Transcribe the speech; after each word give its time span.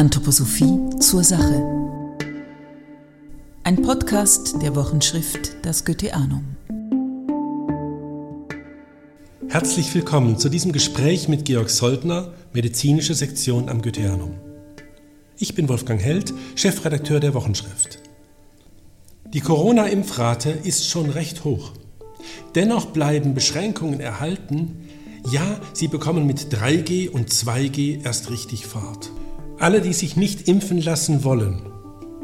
Anthroposophie 0.00 0.98
zur 0.98 1.22
Sache. 1.22 1.62
Ein 3.64 3.82
Podcast 3.82 4.54
der 4.62 4.74
Wochenschrift 4.74 5.56
Das 5.60 5.84
Goetheanum. 5.84 6.56
Herzlich 9.50 9.94
willkommen 9.94 10.38
zu 10.38 10.48
diesem 10.48 10.72
Gespräch 10.72 11.28
mit 11.28 11.44
Georg 11.44 11.68
Soldner, 11.68 12.32
medizinische 12.54 13.12
Sektion 13.12 13.68
am 13.68 13.82
Goetheanum. 13.82 14.36
Ich 15.36 15.54
bin 15.54 15.68
Wolfgang 15.68 16.00
Held, 16.00 16.32
Chefredakteur 16.54 17.20
der 17.20 17.34
Wochenschrift. 17.34 17.98
Die 19.34 19.40
Corona-Impfrate 19.42 20.48
ist 20.48 20.88
schon 20.88 21.10
recht 21.10 21.44
hoch. 21.44 21.72
Dennoch 22.54 22.86
bleiben 22.86 23.34
Beschränkungen 23.34 24.00
erhalten, 24.00 24.88
ja, 25.30 25.60
sie 25.74 25.88
bekommen 25.88 26.26
mit 26.26 26.54
3G 26.54 27.10
und 27.10 27.28
2G 27.28 28.02
erst 28.02 28.30
richtig 28.30 28.64
Fahrt. 28.64 29.10
Alle, 29.60 29.82
die 29.82 29.92
sich 29.92 30.16
nicht 30.16 30.48
impfen 30.48 30.80
lassen 30.80 31.22
wollen 31.22 31.60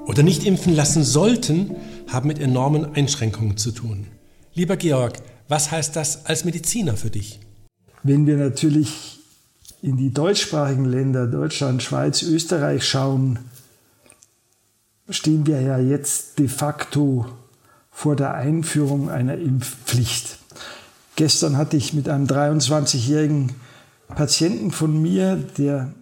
oder 0.07 0.23
nicht 0.23 0.45
impfen 0.45 0.75
lassen 0.75 1.05
sollten, 1.05 1.77
haben 2.09 2.29
mit 2.29 2.39
enormen 2.39 2.95
Einschränkungen 2.95 3.59
zu 3.59 3.73
tun. 3.73 4.07
Lieber 4.55 4.79
Georg, 4.79 5.19
was 5.47 5.71
heißt 5.71 5.95
das 5.97 6.25
als 6.25 6.47
Mediziner 6.47 6.97
für 6.97 7.11
dich? 7.11 7.41
Wenn 8.03 8.27
wir 8.27 8.39
natürlich 8.39 9.19
in 9.83 9.99
die 9.99 10.15
deutschsprachigen 10.15 10.87
Länder, 10.87 11.27
Deutschland, 11.27 11.83
Schweiz, 11.83 12.23
Österreich 12.23 12.89
schauen, 12.89 13.39
stehen 15.11 15.47
wir 15.47 15.61
ja 15.61 15.79
jetzt 15.79 16.39
de 16.39 16.49
facto 16.49 17.27
vor 17.91 18.17
der 18.17 18.33
Einführung 18.33 19.11
einer 19.11 19.37
Impfpflicht. 19.37 20.39
Gestern 21.17 21.59
hatte 21.59 21.77
ich 21.77 21.93
mit 21.93 22.09
einem 22.09 22.27
23-jährigen 22.27 23.53
Patienten 24.09 24.71
von 24.71 25.03
mir, 25.03 25.37
der 25.59 25.93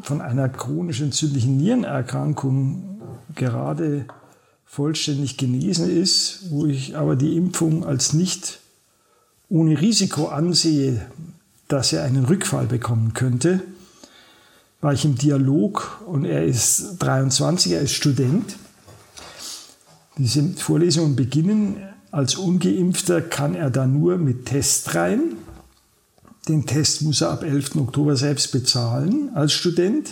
von 0.00 0.20
einer 0.20 0.48
chronisch 0.48 1.00
entzündlichen 1.00 1.56
Nierenerkrankung 1.56 3.00
gerade 3.34 4.06
vollständig 4.64 5.36
genesen 5.36 5.90
ist, 5.90 6.50
wo 6.50 6.66
ich 6.66 6.96
aber 6.96 7.16
die 7.16 7.36
Impfung 7.36 7.84
als 7.84 8.12
nicht 8.12 8.60
ohne 9.48 9.80
Risiko 9.80 10.26
ansehe, 10.26 11.06
dass 11.68 11.92
er 11.92 12.04
einen 12.04 12.24
Rückfall 12.24 12.66
bekommen 12.66 13.14
könnte, 13.14 13.62
war 14.80 14.92
ich 14.92 15.04
im 15.04 15.16
Dialog 15.16 16.02
und 16.06 16.24
er 16.24 16.44
ist 16.44 16.98
23, 16.98 17.72
er 17.72 17.80
ist 17.80 17.92
Student. 17.92 18.56
Diese 20.18 20.42
Vorlesungen 20.54 21.16
beginnen 21.16 21.76
als 22.10 22.36
ungeimpfter 22.36 23.20
kann 23.20 23.54
er 23.54 23.70
da 23.70 23.86
nur 23.86 24.16
mit 24.16 24.46
Test 24.46 24.94
rein. 24.94 25.36
Den 26.48 26.64
Test 26.64 27.02
muss 27.02 27.22
er 27.22 27.30
ab 27.30 27.42
11. 27.42 27.76
Oktober 27.76 28.16
selbst 28.16 28.52
bezahlen 28.52 29.30
als 29.34 29.52
Student. 29.52 30.10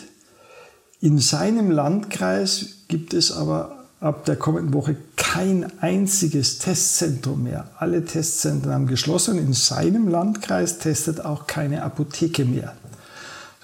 In 1.00 1.18
seinem 1.18 1.70
Landkreis 1.70 2.66
gibt 2.88 3.14
es 3.14 3.30
aber 3.30 3.84
ab 4.00 4.24
der 4.24 4.36
kommenden 4.36 4.74
Woche 4.74 4.96
kein 5.16 5.80
einziges 5.80 6.58
Testzentrum 6.58 7.44
mehr. 7.44 7.70
Alle 7.78 8.04
Testzentren 8.04 8.72
haben 8.72 8.86
geschlossen. 8.86 9.38
In 9.38 9.52
seinem 9.52 10.08
Landkreis 10.08 10.78
testet 10.78 11.24
auch 11.24 11.46
keine 11.46 11.82
Apotheke 11.82 12.44
mehr. 12.44 12.74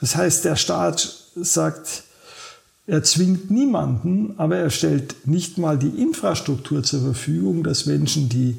Das 0.01 0.17
heißt, 0.17 0.45
der 0.45 0.57
Staat 0.57 1.27
sagt, 1.35 2.05
er 2.87 3.03
zwingt 3.03 3.51
niemanden, 3.51 4.35
aber 4.39 4.57
er 4.57 4.71
stellt 4.71 5.27
nicht 5.27 5.59
mal 5.59 5.79
die 5.79 6.01
Infrastruktur 6.03 6.83
zur 6.83 7.03
Verfügung, 7.03 7.63
dass 7.63 7.87
Menschen, 7.87 8.29
die 8.29 8.57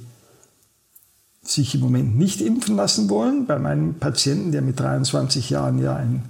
sich 1.43 1.75
im 1.75 1.81
Moment 1.81 2.17
nicht 2.17 2.41
impfen 2.41 2.75
lassen 2.75 3.09
wollen, 3.09 3.45
bei 3.45 3.57
meinem 3.57 3.95
Patienten, 3.95 4.51
der 4.51 4.61
mit 4.61 4.79
23 4.79 5.49
Jahren 5.49 5.79
ja 5.79 5.95
ein 5.95 6.23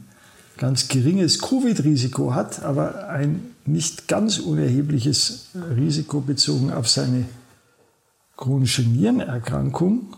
ganz 0.58 0.88
geringes 0.88 1.42
Covid-Risiko 1.42 2.34
hat, 2.34 2.64
aber 2.64 3.10
ein 3.10 3.52
nicht 3.66 4.08
ganz 4.08 4.40
unerhebliches 4.40 5.50
Risiko 5.76 6.22
bezogen 6.22 6.72
auf 6.72 6.88
seine 6.88 7.26
chronische 8.38 8.84
Nierenerkrankung. 8.84 10.16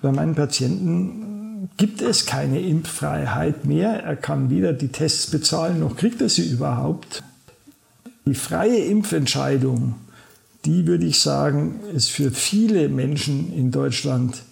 Bei 0.00 0.12
meinen 0.12 0.34
Patienten 0.34 1.68
gibt 1.76 2.00
es 2.00 2.26
keine 2.26 2.60
Impffreiheit 2.60 3.64
mehr. 3.64 4.04
Er 4.04 4.16
kann 4.16 4.50
weder 4.50 4.72
die 4.72 4.88
Tests 4.88 5.28
bezahlen, 5.28 5.80
noch 5.80 5.96
kriegt 5.96 6.20
er 6.20 6.28
sie 6.28 6.48
überhaupt. 6.48 7.24
Die 8.26 8.34
freie 8.34 8.84
Impfentscheidung, 8.84 9.96
die 10.64 10.86
würde 10.86 11.06
ich 11.06 11.20
sagen, 11.20 11.80
ist 11.94 12.10
für 12.10 12.30
viele 12.30 12.88
Menschen 12.88 13.52
in 13.52 13.70
Deutschland 13.70 14.42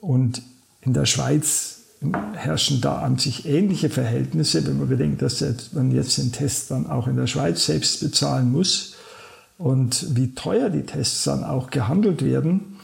und 0.00 0.42
in 0.80 0.92
der 0.92 1.06
Schweiz 1.06 1.78
herrschen 2.34 2.80
da 2.80 3.00
an 3.00 3.18
sich 3.18 3.46
ähnliche 3.46 3.90
Verhältnisse, 3.90 4.66
wenn 4.66 4.78
man 4.78 4.88
bedenkt, 4.88 5.20
dass 5.20 5.44
man 5.72 5.90
jetzt 5.90 6.16
den 6.18 6.32
Test 6.32 6.70
dann 6.70 6.86
auch 6.86 7.08
in 7.08 7.16
der 7.16 7.26
Schweiz 7.26 7.66
selbst 7.66 8.00
bezahlen 8.00 8.52
muss 8.52 8.94
und 9.58 10.16
wie 10.16 10.34
teuer 10.34 10.70
die 10.70 10.86
Tests 10.86 11.24
dann 11.24 11.42
auch 11.42 11.70
gehandelt 11.70 12.24
werden, 12.24 12.76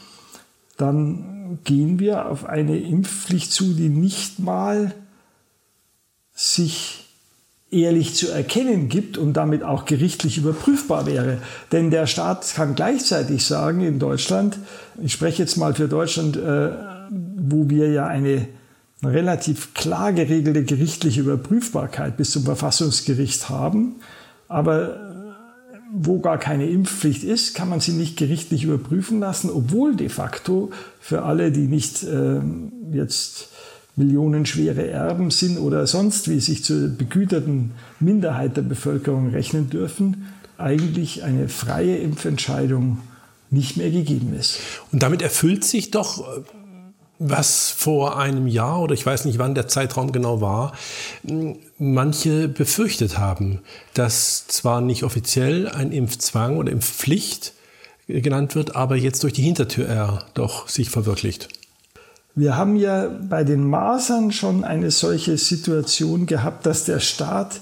dann 0.77 1.59
gehen 1.63 1.99
wir 1.99 2.29
auf 2.29 2.45
eine 2.45 2.77
Impfpflicht 2.77 3.51
zu, 3.51 3.73
die 3.73 3.89
nicht 3.89 4.39
mal 4.39 4.93
sich 6.33 7.04
ehrlich 7.75 8.15
zu 8.15 8.29
erkennen 8.29 8.89
gibt 8.89 9.17
und 9.17 9.33
damit 9.33 9.63
auch 9.63 9.85
gerichtlich 9.85 10.37
überprüfbar 10.37 11.05
wäre. 11.05 11.39
Denn 11.71 11.91
der 11.91 12.07
Staat 12.07 12.53
kann 12.55 12.75
gleichzeitig 12.75 13.45
sagen 13.45 13.81
in 13.81 13.99
Deutschland, 13.99 14.57
ich 15.01 15.11
spreche 15.13 15.43
jetzt 15.43 15.57
mal 15.57 15.73
für 15.73 15.87
Deutschland, 15.87 16.37
äh, 16.37 16.69
wo 17.09 17.69
wir 17.69 17.91
ja 17.91 18.07
eine 18.07 18.47
relativ 19.03 19.73
klar 19.73 20.13
geregelte 20.13 20.63
gerichtliche 20.63 21.21
Überprüfbarkeit 21.21 22.17
bis 22.17 22.31
zum 22.31 22.43
Verfassungsgericht 22.43 23.49
haben, 23.49 23.95
aber 24.47 24.97
wo 25.93 26.19
gar 26.19 26.37
keine 26.39 26.67
Impfpflicht 26.67 27.23
ist, 27.23 27.55
kann 27.55 27.69
man 27.69 27.79
sie 27.79 27.93
nicht 27.93 28.17
gerichtlich 28.17 28.63
überprüfen 28.63 29.19
lassen, 29.19 29.49
obwohl 29.49 29.95
de 29.95 30.09
facto 30.09 30.71
für 30.99 31.23
alle, 31.23 31.51
die 31.51 31.67
nicht 31.67 32.03
äh, 32.03 32.39
jetzt 33.95 33.97
millionenschwere 33.97 34.87
Erben 34.87 35.31
sind 35.31 35.57
oder 35.57 35.87
sonst 35.87 36.29
wie 36.29 36.39
sich 36.39 36.63
zur 36.63 36.87
begüterten 36.89 37.71
Minderheit 37.99 38.57
der 38.57 38.61
Bevölkerung 38.61 39.29
rechnen 39.29 39.69
dürfen, 39.69 40.27
eigentlich 40.57 41.23
eine 41.23 41.49
freie 41.49 41.97
Impfentscheidung 41.97 42.99
nicht 43.49 43.77
mehr 43.77 43.91
gegeben 43.91 44.35
ist. 44.37 44.59
Und 44.91 45.03
damit 45.03 45.21
erfüllt 45.21 45.63
sich 45.63 45.91
doch 45.91 46.21
äh, 46.21 46.41
was 47.19 47.69
vor 47.69 48.17
einem 48.17 48.47
Jahr 48.47 48.81
oder 48.81 48.93
ich 48.93 49.05
weiß 49.05 49.25
nicht, 49.25 49.39
wann 49.39 49.55
der 49.55 49.67
Zeitraum 49.69 50.11
genau 50.11 50.41
war, 50.41 50.73
manche 51.77 52.49
befürchtet 52.49 53.17
haben, 53.17 53.61
dass 53.93 54.47
zwar 54.47 54.81
nicht 54.81 55.03
offiziell 55.03 55.69
ein 55.69 55.93
Impfzwang 55.93 56.57
oder 56.57 56.71
Impfpflicht 56.73 57.53
genannt 58.07 58.55
wird, 58.55 58.75
aber 58.75 58.97
jetzt 58.97 59.23
durch 59.23 59.31
die 59.31 59.43
Hintertür 59.43 59.87
er 59.87 60.25
doch 60.33 60.67
sich 60.67 60.89
verwirklicht. 60.89 61.47
Wir 62.35 62.57
haben 62.57 62.75
ja 62.75 63.09
bei 63.29 63.43
den 63.43 63.65
Masern 63.67 64.31
schon 64.31 64.63
eine 64.63 64.91
solche 64.91 65.37
Situation 65.37 66.25
gehabt, 66.25 66.65
dass 66.65 66.83
der 66.83 66.99
Staat 66.99 67.61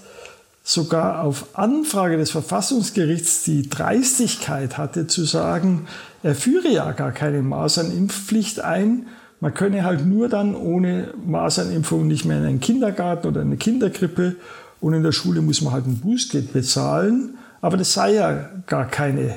sogar 0.63 1.21
auf 1.23 1.45
Anfrage 1.53 2.17
des 2.17 2.31
Verfassungsgerichts 2.31 3.43
die 3.43 3.69
Dreistigkeit 3.69 4.77
hatte 4.77 5.07
zu 5.07 5.25
sagen, 5.25 5.87
er 6.23 6.35
führe 6.35 6.69
ja 6.69 6.91
gar 6.93 7.11
keine 7.11 7.41
Masernimpfpflicht 7.41 8.61
ein, 8.61 9.05
man 9.43 9.53
könne 9.53 9.83
halt 9.83 10.05
nur 10.05 10.29
dann 10.29 10.55
ohne 10.55 11.13
Masernimpfung 11.25 12.07
nicht 12.07 12.23
mehr 12.23 12.37
in 12.37 12.45
einen 12.45 12.59
Kindergarten 12.61 13.27
oder 13.27 13.41
eine 13.41 13.57
Kinderkrippe 13.57 14.37
und 14.79 14.93
in 14.93 15.03
der 15.03 15.11
Schule 15.11 15.41
muss 15.41 15.61
man 15.61 15.73
halt 15.73 15.85
ein 15.85 15.97
Bußgeld 15.97 16.53
bezahlen. 16.53 17.35
Aber 17.59 17.75
das 17.75 17.91
sei 17.91 18.13
ja 18.13 18.49
gar 18.67 18.85
keine 18.85 19.35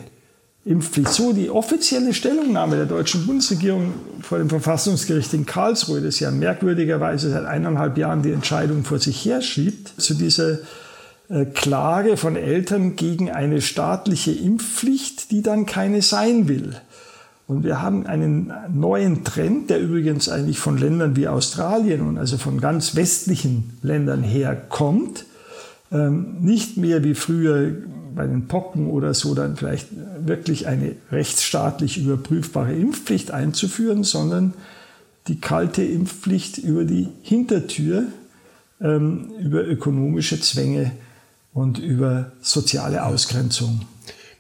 Impfpflicht. 0.67 1.13
So 1.13 1.33
die 1.33 1.49
offizielle 1.49 2.13
Stellungnahme 2.13 2.75
der 2.75 2.87
deutschen 2.87 3.25
Bundesregierung 3.25 3.95
vor 4.21 4.39
dem 4.39 4.51
Verfassungsgericht 4.51 5.33
in 5.33 5.47
Karlsruhe, 5.47 6.01
das 6.01 6.19
ja 6.19 6.33
merkwürdigerweise 6.33 7.31
seit 7.31 7.45
eineinhalb 7.45 7.97
Jahren 7.97 8.23
die 8.23 8.33
Entscheidung 8.33 8.85
vor 8.85 8.99
sich 8.99 9.25
herschiebt, 9.25 9.93
zu 9.97 10.15
dieser 10.15 10.59
äh, 11.29 11.45
Klage 11.55 12.17
von 12.17 12.35
Eltern 12.35 12.97
gegen 12.97 13.31
eine 13.31 13.61
staatliche 13.63 14.33
Impfpflicht, 14.33 15.31
die 15.31 15.43
dann 15.43 15.67
keine 15.67 16.03
sein 16.03 16.49
will. 16.49 16.75
Und 17.47 17.63
wir 17.63 17.81
haben 17.81 18.05
einen 18.07 18.53
neuen 18.75 19.23
Trend, 19.23 19.71
der 19.71 19.81
übrigens 19.81 20.29
eigentlich 20.29 20.59
von 20.59 20.79
Ländern 20.79 21.15
wie 21.15 21.29
Australien 21.29 22.01
und 22.01 22.19
also 22.19 22.39
von 22.39 22.61
ganz 22.61 22.97
westlichen 22.97 23.79
Ländern 23.83 24.25
her 24.25 24.61
kommt. 24.69 25.27
Ähm, 25.93 26.39
nicht 26.41 26.77
mehr 26.77 27.05
wie 27.05 27.15
früher 27.15 27.71
bei 28.17 28.27
den 28.27 28.49
Pocken 28.49 28.91
oder 28.91 29.13
so 29.15 29.35
dann 29.35 29.57
vielleicht 29.57 29.89
wirklich 30.19 30.67
eine 30.67 30.97
rechtsstaatlich 31.13 31.99
überprüfbare 31.99 32.75
Impfpflicht 32.75 33.31
einzuführen, 33.31 34.05
sondern 34.05 34.55
die 35.29 35.39
kalte 35.39 35.85
Impfpflicht 35.85 36.59
über 36.59 36.85
die 36.85 37.09
Hintertür, 37.23 38.05
ähm, 38.81 39.33
über 39.39 39.65
ökonomische 39.65 40.41
Zwänge 40.41 40.93
und 41.53 41.79
über 41.79 42.33
soziale 42.41 43.05
Ausgrenzung. 43.05 43.83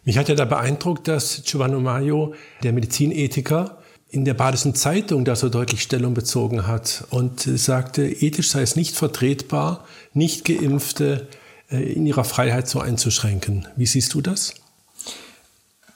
Mich 0.04 0.16
hat 0.16 0.30
ja 0.30 0.34
da 0.34 0.46
beeindruckt, 0.46 1.06
dass 1.06 1.42
Giovanni 1.44 1.78
Maio, 1.78 2.34
der 2.62 2.72
Medizinethiker, 2.72 3.78
in 4.08 4.24
der 4.24 4.34
Badischen 4.34 4.74
Zeitung 4.74 5.26
da 5.26 5.36
so 5.36 5.50
deutlich 5.50 5.82
Stellung 5.82 6.14
bezogen 6.14 6.66
hat 6.66 7.04
und 7.10 7.40
sagte, 7.40 8.06
ethisch 8.06 8.50
sei 8.50 8.62
es 8.62 8.76
nicht 8.76 8.96
vertretbar, 8.96 9.84
nicht 10.14 10.46
geimpfte 10.46 11.26
äh, 11.30 11.45
in 11.68 12.06
ihrer 12.06 12.24
Freiheit 12.24 12.68
so 12.68 12.80
einzuschränken. 12.80 13.66
Wie 13.76 13.86
siehst 13.86 14.14
du 14.14 14.20
das? 14.20 14.54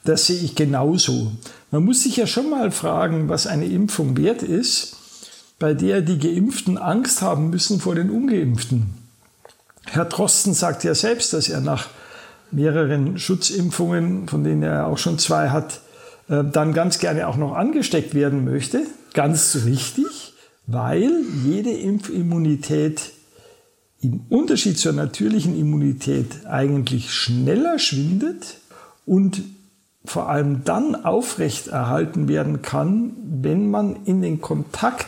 Das 0.04 0.26
sehe 0.26 0.40
ich 0.40 0.54
genauso. 0.54 1.32
Man 1.70 1.84
muss 1.84 2.02
sich 2.02 2.16
ja 2.16 2.26
schon 2.26 2.50
mal 2.50 2.70
fragen, 2.70 3.28
was 3.28 3.46
eine 3.46 3.66
Impfung 3.66 4.16
wert 4.16 4.42
ist, 4.42 4.96
bei 5.58 5.74
der 5.74 6.00
die 6.00 6.18
Geimpften 6.18 6.78
Angst 6.78 7.22
haben 7.22 7.50
müssen 7.50 7.80
vor 7.80 7.94
den 7.94 8.10
Ungeimpften. 8.10 8.94
Herr 9.86 10.06
Drosten 10.06 10.54
sagt 10.54 10.84
ja 10.84 10.94
selbst, 10.94 11.32
dass 11.32 11.48
er 11.48 11.60
nach 11.60 11.88
mehreren 12.50 13.18
Schutzimpfungen, 13.18 14.26
von 14.26 14.42
denen 14.42 14.62
er 14.62 14.86
auch 14.86 14.98
schon 14.98 15.18
zwei 15.18 15.50
hat, 15.50 15.80
äh, 16.28 16.42
dann 16.44 16.72
ganz 16.72 16.98
gerne 16.98 17.28
auch 17.28 17.36
noch 17.36 17.54
angesteckt 17.54 18.14
werden 18.14 18.44
möchte. 18.44 18.82
Ganz 19.14 19.58
richtig, 19.64 20.34
weil 20.66 21.10
jede 21.44 21.70
Impfimmunität 21.72 23.12
im 24.02 24.22
Unterschied 24.28 24.78
zur 24.78 24.92
natürlichen 24.92 25.58
Immunität 25.58 26.46
eigentlich 26.46 27.12
schneller 27.12 27.78
schwindet 27.78 28.58
und 29.06 29.42
vor 30.04 30.28
allem 30.30 30.64
dann 30.64 30.94
aufrechterhalten 30.94 32.26
werden 32.26 32.62
kann, 32.62 33.12
wenn 33.42 33.70
man 33.70 34.04
in 34.06 34.22
den 34.22 34.40
Kontakt 34.40 35.06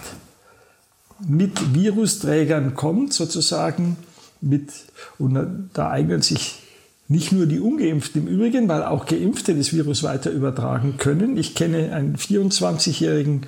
mit 1.27 1.75
Virusträgern 1.75 2.75
kommt, 2.75 3.12
sozusagen 3.12 3.97
mit, 4.41 4.71
und 5.19 5.71
da 5.73 5.91
eignen 5.91 6.21
sich 6.21 6.59
nicht 7.09 7.33
nur 7.33 7.47
die 7.47 7.61
Ungeimpften 7.61 8.27
im 8.27 8.29
Übrigen, 8.29 8.69
weil 8.69 8.83
auch 8.83 9.06
Geimpfte 9.06 9.55
das 9.55 9.73
Virus 9.73 10.03
weiter 10.03 10.31
übertragen 10.31 10.97
können. 10.99 11.37
Ich 11.37 11.55
kenne 11.55 11.94
einen 11.94 12.17
24-Jährigen, 12.17 13.43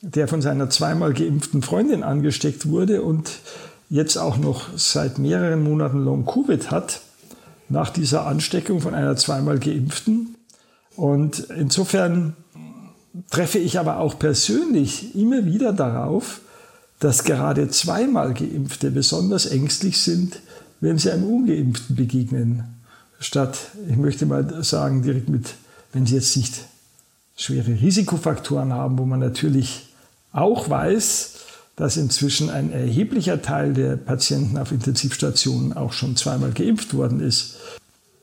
der 0.00 0.28
von 0.28 0.42
seiner 0.42 0.70
zweimal 0.70 1.12
geimpften 1.12 1.62
Freundin 1.62 2.02
angesteckt 2.02 2.68
wurde 2.68 3.02
und 3.02 3.40
jetzt 3.90 4.16
auch 4.16 4.36
noch 4.36 4.76
seit 4.76 5.18
mehreren 5.18 5.62
Monaten 5.62 6.04
Long-Covid 6.04 6.70
hat, 6.70 7.00
nach 7.68 7.90
dieser 7.90 8.26
Ansteckung 8.26 8.80
von 8.80 8.94
einer 8.94 9.16
zweimal 9.16 9.58
geimpften. 9.58 10.36
Und 10.96 11.40
insofern 11.50 12.34
treffe 13.30 13.58
ich 13.58 13.78
aber 13.78 13.98
auch 13.98 14.18
persönlich 14.18 15.14
immer 15.14 15.44
wieder 15.44 15.72
darauf, 15.72 16.40
dass 16.98 17.24
gerade 17.24 17.68
zweimal 17.68 18.34
Geimpfte 18.34 18.90
besonders 18.90 19.46
ängstlich 19.46 20.00
sind, 20.00 20.40
wenn 20.80 20.98
sie 20.98 21.10
einem 21.10 21.24
Ungeimpften 21.24 21.94
begegnen. 21.96 22.64
Statt, 23.20 23.58
ich 23.88 23.96
möchte 23.96 24.26
mal 24.26 24.62
sagen, 24.62 25.02
direkt 25.02 25.28
mit, 25.28 25.54
wenn 25.92 26.06
sie 26.06 26.16
jetzt 26.16 26.36
nicht 26.36 26.54
schwere 27.36 27.70
Risikofaktoren 27.80 28.72
haben, 28.72 28.98
wo 28.98 29.04
man 29.04 29.20
natürlich 29.20 29.88
auch 30.32 30.68
weiß, 30.68 31.34
dass 31.78 31.96
inzwischen 31.96 32.50
ein 32.50 32.72
erheblicher 32.72 33.40
Teil 33.40 33.72
der 33.72 33.96
Patienten 33.96 34.58
auf 34.58 34.72
Intensivstationen 34.72 35.72
auch 35.72 35.92
schon 35.92 36.16
zweimal 36.16 36.50
geimpft 36.50 36.92
worden 36.92 37.20
ist. 37.20 37.56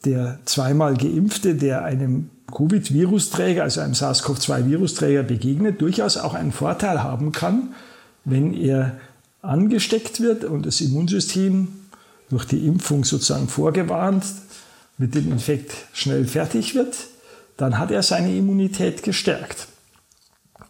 Der 0.03 0.39
zweimal 0.43 0.97
geimpfte, 0.97 1.55
der 1.55 1.83
einem 1.85 2.29
Covid-Virusträger, 2.51 3.63
also 3.63 3.79
einem 3.79 3.93
SARS-CoV-2-Virusträger 3.93 5.23
begegnet, 5.23 5.81
durchaus 5.81 6.17
auch 6.17 6.33
einen 6.33 6.51
Vorteil 6.51 7.01
haben 7.01 7.31
kann, 7.31 7.73
wenn 8.25 8.53
er 8.53 8.97
angesteckt 9.41 10.19
wird 10.19 10.43
und 10.43 10.65
das 10.65 10.81
Immunsystem 10.81 11.69
durch 12.29 12.45
die 12.45 12.67
Impfung 12.67 13.05
sozusagen 13.05 13.47
vorgewarnt 13.47 14.25
mit 14.97 15.15
dem 15.15 15.31
Infekt 15.31 15.71
schnell 15.93 16.25
fertig 16.25 16.75
wird, 16.75 16.95
dann 17.55 17.79
hat 17.79 17.89
er 17.89 18.03
seine 18.03 18.35
Immunität 18.35 19.01
gestärkt. 19.01 19.67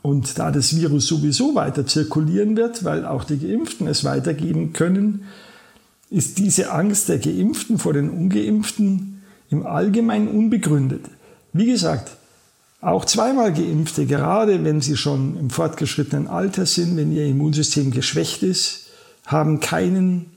Und 0.05 0.37
da 0.37 0.51
das 0.51 0.75
Virus 0.75 1.07
sowieso 1.07 1.55
weiter 1.55 1.87
zirkulieren 1.87 2.55
wird, 2.55 2.83
weil 2.83 3.07
auch 3.07 3.23
die 3.23 3.39
Geimpften 3.39 3.87
es 3.87 4.03
weitergeben 4.03 4.71
können, 4.71 5.23
ist 6.11 6.37
diese 6.37 6.71
Angst 6.71 7.09
der 7.09 7.17
Geimpften 7.17 7.79
vor 7.79 7.93
den 7.93 8.11
Ungeimpften 8.11 9.23
im 9.49 9.65
Allgemeinen 9.65 10.27
unbegründet. 10.27 11.05
Wie 11.53 11.65
gesagt, 11.65 12.17
auch 12.81 13.05
zweimal 13.05 13.51
Geimpfte, 13.51 14.05
gerade 14.05 14.63
wenn 14.63 14.79
sie 14.79 14.95
schon 14.95 15.39
im 15.39 15.49
fortgeschrittenen 15.49 16.27
Alter 16.27 16.67
sind, 16.67 16.97
wenn 16.97 17.11
ihr 17.11 17.25
Immunsystem 17.25 17.89
geschwächt 17.89 18.43
ist, 18.43 18.85
haben 19.25 19.59
keinen 19.59 20.27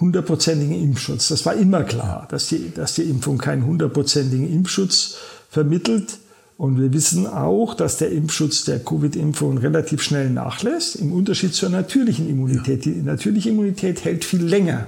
hundertprozentigen 0.00 0.82
Impfschutz. 0.82 1.28
Das 1.28 1.46
war 1.46 1.54
immer 1.54 1.84
klar, 1.84 2.26
dass 2.28 2.48
die, 2.48 2.74
dass 2.74 2.96
die 2.96 3.02
Impfung 3.02 3.38
keinen 3.38 3.66
hundertprozentigen 3.66 4.52
Impfschutz 4.52 5.14
vermittelt. 5.48 6.18
Und 6.58 6.80
wir 6.80 6.92
wissen 6.92 7.26
auch, 7.26 7.74
dass 7.74 7.98
der 7.98 8.10
Impfschutz 8.10 8.64
der 8.64 8.78
Covid-Impfung 8.78 9.58
relativ 9.58 10.02
schnell 10.02 10.30
nachlässt, 10.30 10.96
im 10.96 11.12
Unterschied 11.12 11.54
zur 11.54 11.68
natürlichen 11.68 12.28
Immunität. 12.28 12.86
Die 12.86 13.02
natürliche 13.02 13.50
Immunität 13.50 14.04
hält 14.04 14.24
viel 14.24 14.42
länger. 14.42 14.86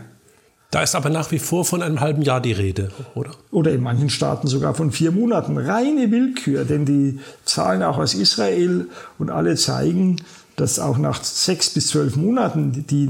Da 0.71 0.83
ist 0.83 0.95
aber 0.95 1.11
nach 1.11 1.31
wie 1.31 1.39
vor 1.39 1.65
von 1.65 1.83
einem 1.83 2.01
halben 2.01 2.23
Jahr 2.23 2.41
die 2.41 2.53
Rede, 2.53 2.91
oder? 3.15 3.31
Oder 3.51 3.73
in 3.73 3.83
manchen 3.83 4.11
Staaten 4.11 4.49
sogar 4.49 4.75
von 4.75 4.93
vier 4.93 5.13
Monaten. 5.13 5.57
Reine 5.57 6.11
Willkür, 6.11 6.65
denn 6.65 6.85
die 6.85 7.21
Zahlen 7.45 7.83
auch 7.83 7.99
aus 7.99 8.15
Israel 8.15 8.87
und 9.19 9.31
alle 9.31 9.57
zeigen, 9.57 10.17
dass 10.57 10.79
auch 10.79 10.99
nach 10.99 11.23
sechs 11.23 11.71
bis 11.71 11.89
zwölf 11.89 12.17
Monaten 12.17 12.85
die, 12.91 13.09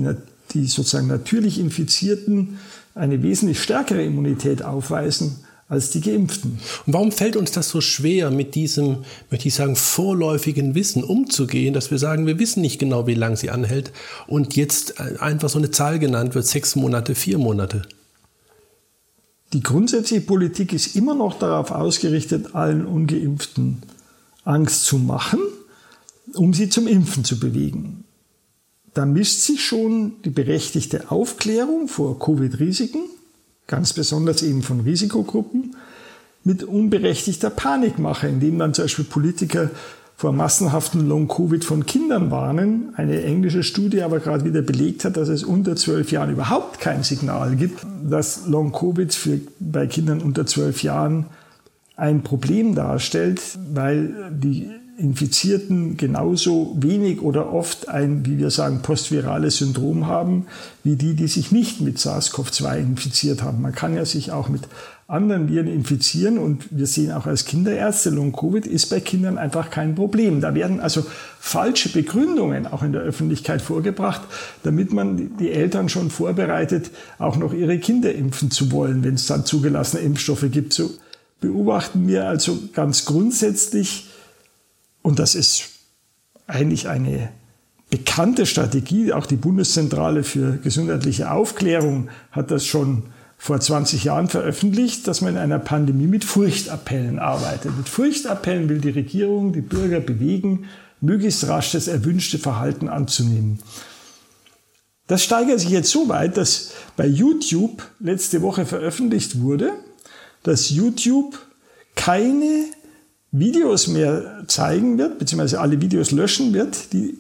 die 0.53 0.67
sozusagen 0.67 1.09
natürlich 1.09 1.59
Infizierten 1.59 2.59
eine 2.95 3.23
wesentlich 3.23 3.61
stärkere 3.63 4.05
Immunität 4.05 4.63
aufweisen 4.63 5.45
als 5.69 5.91
die 5.91 6.01
Geimpften. 6.01 6.59
Und 6.87 6.93
warum 6.95 7.13
fällt 7.13 7.37
uns 7.37 7.51
das 7.53 7.69
so 7.69 7.81
schwer, 7.81 8.31
mit 8.31 8.55
diesem, 8.55 9.05
möchte 9.31 9.49
ich 9.49 9.55
sagen, 9.55 9.77
vorläufigen 9.77 10.75
Wissen 10.75 11.05
umzugehen, 11.05 11.75
dass 11.75 11.91
wir 11.91 11.99
sagen, 11.99 12.27
wir 12.27 12.39
wissen 12.39 12.63
nicht 12.63 12.79
genau, 12.79 13.07
wie 13.07 13.15
lange 13.15 13.37
sie 13.37 13.51
anhält 13.51 13.93
und 14.27 14.57
jetzt 14.57 14.99
einfach 15.21 15.51
so 15.51 15.59
eine 15.59 15.71
Zahl 15.71 15.99
genannt 15.99 16.35
wird, 16.35 16.47
sechs 16.47 16.75
Monate, 16.75 17.15
vier 17.15 17.39
Monate? 17.39 17.83
Die 19.53 19.63
grundsätzliche 19.63 20.23
Politik 20.23 20.73
ist 20.73 20.97
immer 20.97 21.15
noch 21.15 21.39
darauf 21.39 21.71
ausgerichtet, 21.71 22.55
allen 22.55 22.87
Ungeimpften 22.87 23.83
Angst 24.45 24.85
zu 24.85 24.99
machen, 24.99 25.41
um 26.35 26.55
sie 26.55 26.69
zum 26.69 26.87
Impfen 26.87 27.25
zu 27.25 27.39
bewegen. 27.39 28.05
Da 28.95 29.07
mischt 29.07 29.41
sich 29.41 29.65
schon 29.65 30.15
die 30.25 30.31
berechtigte 30.31 31.11
Aufklärung 31.11 31.89
vor 31.89 32.19
Covid-Risiken 32.19 33.03
ganz 33.69 33.93
besonders 33.93 34.43
eben 34.43 34.63
von 34.63 34.81
Risikogruppen, 34.81 35.77
mit 36.43 36.65
unberechtigter 36.65 37.51
Panikmache, 37.51 38.27
indem 38.27 38.59
dann 38.59 38.75
zum 38.75 38.85
Beispiel 38.85 39.05
Politiker 39.05 39.71
vor 40.17 40.33
massenhaften 40.33 41.07
Long-Covid 41.07 41.65
von 41.65 41.87
Kindern 41.87 42.33
warnen. 42.33 42.93
Eine 42.97 43.23
englische 43.23 43.63
Studie 43.63 44.03
aber 44.03 44.19
gerade 44.19 44.45
wieder 44.45 44.63
belegt 44.63 45.05
hat, 45.05 45.17
dass 45.17 45.29
es 45.29 45.45
unter 45.45 45.77
zwölf 45.77 46.11
Jahren 46.11 46.33
überhaupt 46.33 46.81
kein 46.81 47.05
Signal 47.05 47.55
gibt, 47.55 47.87
dass 48.03 48.47
Long-Covid 48.47 49.17
bei 49.61 49.87
Kindern 49.87 50.21
unter 50.21 50.45
zwölf 50.45 50.83
Jahren 50.83 51.27
ein 51.97 52.23
Problem 52.23 52.75
darstellt, 52.75 53.41
weil 53.73 54.33
die 54.33 54.71
Infizierten 54.99 55.97
genauso 55.97 56.77
wenig 56.79 57.23
oder 57.23 57.53
oft 57.53 57.89
ein, 57.89 58.27
wie 58.27 58.39
wir 58.39 58.51
sagen, 58.51 58.83
postvirales 58.83 59.59
Syndrom 59.59 60.07
haben, 60.07 60.47
wie 60.83 60.97
die, 60.97 61.15
die 61.15 61.29
sich 61.29 61.53
nicht 61.53 61.81
mit 61.81 61.99
SARS-CoV-2 61.99 62.79
infiziert 62.79 63.43
haben. 63.43 63.63
Man 63.63 63.75
kann 63.75 63.95
ja 63.95 64.05
sich 64.05 64.33
auch 64.33 64.49
mit 64.49 64.63
anderen 65.07 65.49
Viren 65.49 65.69
infizieren 65.69 66.37
und 66.37 66.67
wir 66.71 66.87
sehen 66.87 67.13
auch 67.13 67.27
als 67.27 67.47
Kinderärzte, 67.47 68.11
Long-Covid 68.11 68.67
ist 68.67 68.91
bei 68.91 69.01
Kindern 69.01 69.39
einfach 69.39 69.71
kein 69.71 69.95
Problem. 69.95 70.43
Da 70.43 70.55
werden 70.55 70.81
also 70.81 71.07
falsche 71.41 71.89
Begründungen 71.89 72.67
auch 72.67 72.83
in 72.83 72.93
der 72.93 73.01
Öffentlichkeit 73.01 73.63
vorgebracht, 73.63 74.21
damit 74.65 74.93
man 74.93 75.39
die 75.39 75.51
Eltern 75.51 75.89
schon 75.89 76.11
vorbereitet, 76.11 76.91
auch 77.19 77.37
noch 77.37 77.55
ihre 77.55 77.79
Kinder 77.79 78.13
impfen 78.13 78.51
zu 78.51 78.71
wollen, 78.71 79.03
wenn 79.03 79.15
es 79.15 79.27
dann 79.27 79.47
zugelassene 79.47 80.03
Impfstoffe 80.03 80.47
gibt. 80.51 80.75
So 80.75 80.91
beobachten 81.41 82.07
wir 82.07 82.27
also 82.27 82.59
ganz 82.75 83.07
grundsätzlich, 83.07 84.11
und 85.09 85.19
das 85.19 85.35
ist 85.35 85.71
eigentlich 86.47 86.87
eine 86.87 87.31
bekannte 87.89 88.45
Strategie. 88.45 89.15
Auch 89.15 89.25
die 89.25 89.37
Bundeszentrale 89.37 90.23
für 90.23 90.59
gesundheitliche 90.59 91.31
Aufklärung 91.31 92.11
hat 92.31 92.51
das 92.51 92.67
schon 92.67 93.05
vor 93.39 93.59
20 93.59 94.05
Jahren 94.05 94.29
veröffentlicht, 94.29 95.09
dass 95.09 95.23
man 95.23 95.33
in 95.33 95.39
einer 95.39 95.61
Pandemie 95.61 96.09
mit 96.09 96.27
Furchtappellen 96.27 97.19
arbeitet. 97.19 97.75
Mit 97.75 97.89
Furchtappellen 97.89 98.69
will 98.69 98.83
die 98.83 98.91
Regierung 98.91 99.55
die 99.55 99.63
Bürger 99.63 100.01
bewegen, 100.01 100.67
möglichst 101.01 101.49
rasch 101.49 101.73
das 101.73 101.89
erwünschte 101.89 102.39
Verhalten 102.39 102.91
anzunehmen. 102.91 103.61
Das 105.07 105.25
steigert 105.25 105.61
sich 105.61 105.71
jetzt 105.71 105.91
so 105.91 106.11
weit, 106.11 106.37
dass 106.37 106.73
bei 106.99 107.07
YouTube 107.07 107.83
letzte 107.99 108.43
Woche 108.43 108.67
veröffentlicht 108.67 109.41
wurde, 109.41 109.73
dass 110.43 110.69
YouTube 110.69 111.39
keine 111.95 112.67
Videos 113.31 113.89
mehr 113.89 114.45
zeigen 114.47 114.99
wird, 114.99 115.19
beziehungsweise 115.19 115.61
alle 115.61 115.81
Videos 115.81 116.11
löschen 116.11 116.55
wird, 116.55 116.93
die, 116.93 117.19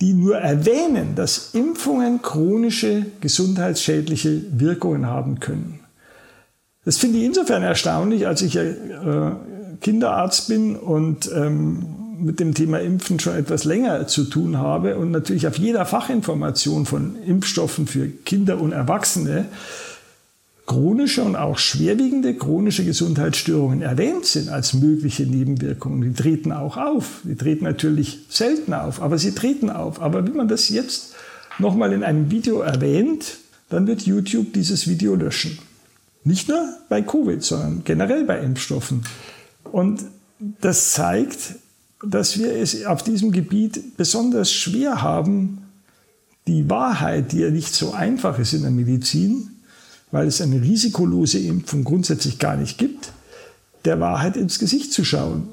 die 0.00 0.14
nur 0.14 0.36
erwähnen, 0.36 1.14
dass 1.14 1.50
Impfungen 1.54 2.22
chronische 2.22 3.06
gesundheitsschädliche 3.20 4.42
Wirkungen 4.52 5.06
haben 5.06 5.40
können. 5.40 5.80
Das 6.84 6.98
finde 6.98 7.18
ich 7.18 7.24
insofern 7.24 7.62
erstaunlich, 7.62 8.26
als 8.26 8.42
ich 8.42 8.56
äh, 8.56 8.74
Kinderarzt 9.80 10.48
bin 10.48 10.76
und 10.76 11.30
ähm, 11.32 11.84
mit 12.18 12.40
dem 12.40 12.54
Thema 12.54 12.80
Impfen 12.80 13.18
schon 13.18 13.34
etwas 13.34 13.64
länger 13.64 14.06
zu 14.06 14.24
tun 14.24 14.58
habe 14.58 14.96
und 14.96 15.10
natürlich 15.10 15.46
auf 15.46 15.58
jeder 15.58 15.84
Fachinformation 15.86 16.86
von 16.86 17.16
Impfstoffen 17.26 17.86
für 17.86 18.08
Kinder 18.08 18.60
und 18.60 18.72
Erwachsene 18.72 19.46
chronische 20.72 21.22
und 21.22 21.36
auch 21.36 21.58
schwerwiegende 21.58 22.34
chronische 22.34 22.82
Gesundheitsstörungen 22.86 23.82
erwähnt 23.82 24.24
sind 24.24 24.48
als 24.48 24.72
mögliche 24.72 25.24
Nebenwirkungen. 25.24 26.00
Die 26.00 26.14
treten 26.14 26.50
auch 26.50 26.78
auf. 26.78 27.20
Die 27.24 27.34
treten 27.34 27.64
natürlich 27.64 28.20
selten 28.30 28.72
auf, 28.72 29.02
aber 29.02 29.18
sie 29.18 29.32
treten 29.32 29.68
auf. 29.68 30.00
Aber 30.00 30.26
wenn 30.26 30.34
man 30.34 30.48
das 30.48 30.70
jetzt 30.70 31.14
nochmal 31.58 31.92
in 31.92 32.02
einem 32.02 32.30
Video 32.30 32.60
erwähnt, 32.60 33.36
dann 33.68 33.86
wird 33.86 34.02
YouTube 34.02 34.54
dieses 34.54 34.88
Video 34.88 35.14
löschen. 35.14 35.58
Nicht 36.24 36.48
nur 36.48 36.66
bei 36.88 37.02
Covid, 37.02 37.42
sondern 37.42 37.82
generell 37.84 38.24
bei 38.24 38.40
Impfstoffen. 38.40 39.02
Und 39.64 40.02
das 40.62 40.92
zeigt, 40.92 41.56
dass 42.02 42.38
wir 42.38 42.50
es 42.50 42.86
auf 42.86 43.02
diesem 43.02 43.30
Gebiet 43.30 43.98
besonders 43.98 44.50
schwer 44.50 45.02
haben, 45.02 45.58
die 46.46 46.70
Wahrheit, 46.70 47.32
die 47.32 47.40
ja 47.40 47.50
nicht 47.50 47.74
so 47.74 47.92
einfach 47.92 48.38
ist 48.38 48.54
in 48.54 48.62
der 48.62 48.70
Medizin, 48.70 49.51
weil 50.12 50.28
es 50.28 50.40
eine 50.40 50.62
risikolose 50.62 51.40
Impfung 51.40 51.82
grundsätzlich 51.82 52.38
gar 52.38 52.56
nicht 52.56 52.78
gibt, 52.78 53.12
der 53.84 53.98
Wahrheit 53.98 54.36
ins 54.36 54.60
Gesicht 54.60 54.92
zu 54.92 55.04
schauen. 55.04 55.48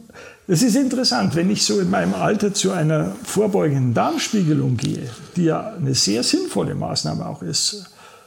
Es 0.47 0.61
ist 0.61 0.75
interessant, 0.75 1.35
wenn 1.35 1.49
ich 1.49 1.63
so 1.63 1.79
in 1.79 1.89
meinem 1.89 2.13
Alter 2.13 2.53
zu 2.53 2.71
einer 2.71 3.15
vorbeugenden 3.23 3.93
Darmspiegelung 3.93 4.77
gehe, 4.77 5.09
die 5.35 5.45
ja 5.45 5.73
eine 5.73 5.95
sehr 5.95 6.23
sinnvolle 6.23 6.75
Maßnahme 6.75 7.25
auch 7.25 7.41
ist, 7.41 7.85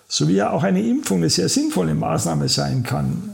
so 0.08 0.28
wie 0.28 0.34
ja 0.34 0.50
auch 0.50 0.62
eine 0.62 0.82
Impfung 0.82 1.18
eine 1.18 1.30
sehr 1.30 1.48
sinnvolle 1.48 1.94
Maßnahme 1.94 2.48
sein 2.48 2.82
kann. 2.82 3.30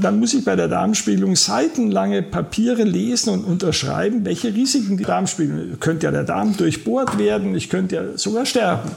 Dann 0.00 0.18
muss 0.18 0.34
ich 0.34 0.44
bei 0.44 0.56
der 0.56 0.68
Darmspiegelung 0.68 1.36
seitenlange 1.36 2.22
Papiere 2.22 2.82
lesen 2.82 3.30
und 3.30 3.44
unterschreiben, 3.44 4.24
welche 4.24 4.52
Risiken 4.52 4.96
die 4.96 5.04
Darmspiegelung. 5.04 5.78
Könnte 5.78 6.06
ja 6.06 6.10
der 6.10 6.24
Darm 6.24 6.56
durchbohrt 6.56 7.18
werden, 7.18 7.54
ich 7.54 7.70
könnte 7.70 7.94
ja 7.94 8.02
sogar 8.16 8.46
sterben. 8.46 8.90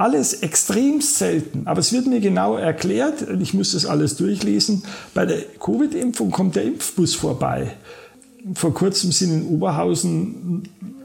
Alles 0.00 0.32
extrem 0.32 1.02
selten, 1.02 1.66
aber 1.66 1.80
es 1.80 1.92
wird 1.92 2.06
mir 2.06 2.20
genau 2.20 2.56
erklärt, 2.56 3.26
ich 3.38 3.52
muss 3.52 3.72
das 3.72 3.84
alles 3.84 4.16
durchlesen. 4.16 4.82
Bei 5.12 5.26
der 5.26 5.42
Covid-Impfung 5.42 6.30
kommt 6.30 6.56
der 6.56 6.64
Impfbus 6.64 7.14
vorbei. 7.14 7.74
Vor 8.54 8.72
kurzem 8.72 9.12
sind 9.12 9.30
in 9.30 9.46
Oberhausen 9.48 10.62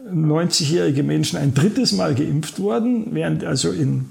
90-jährige 0.09 1.03
Menschen 1.03 1.37
ein 1.37 1.53
drittes 1.53 1.91
Mal 1.91 2.15
geimpft 2.15 2.57
worden, 2.59 3.07
während 3.11 3.43
also 3.43 3.69
in 3.71 4.05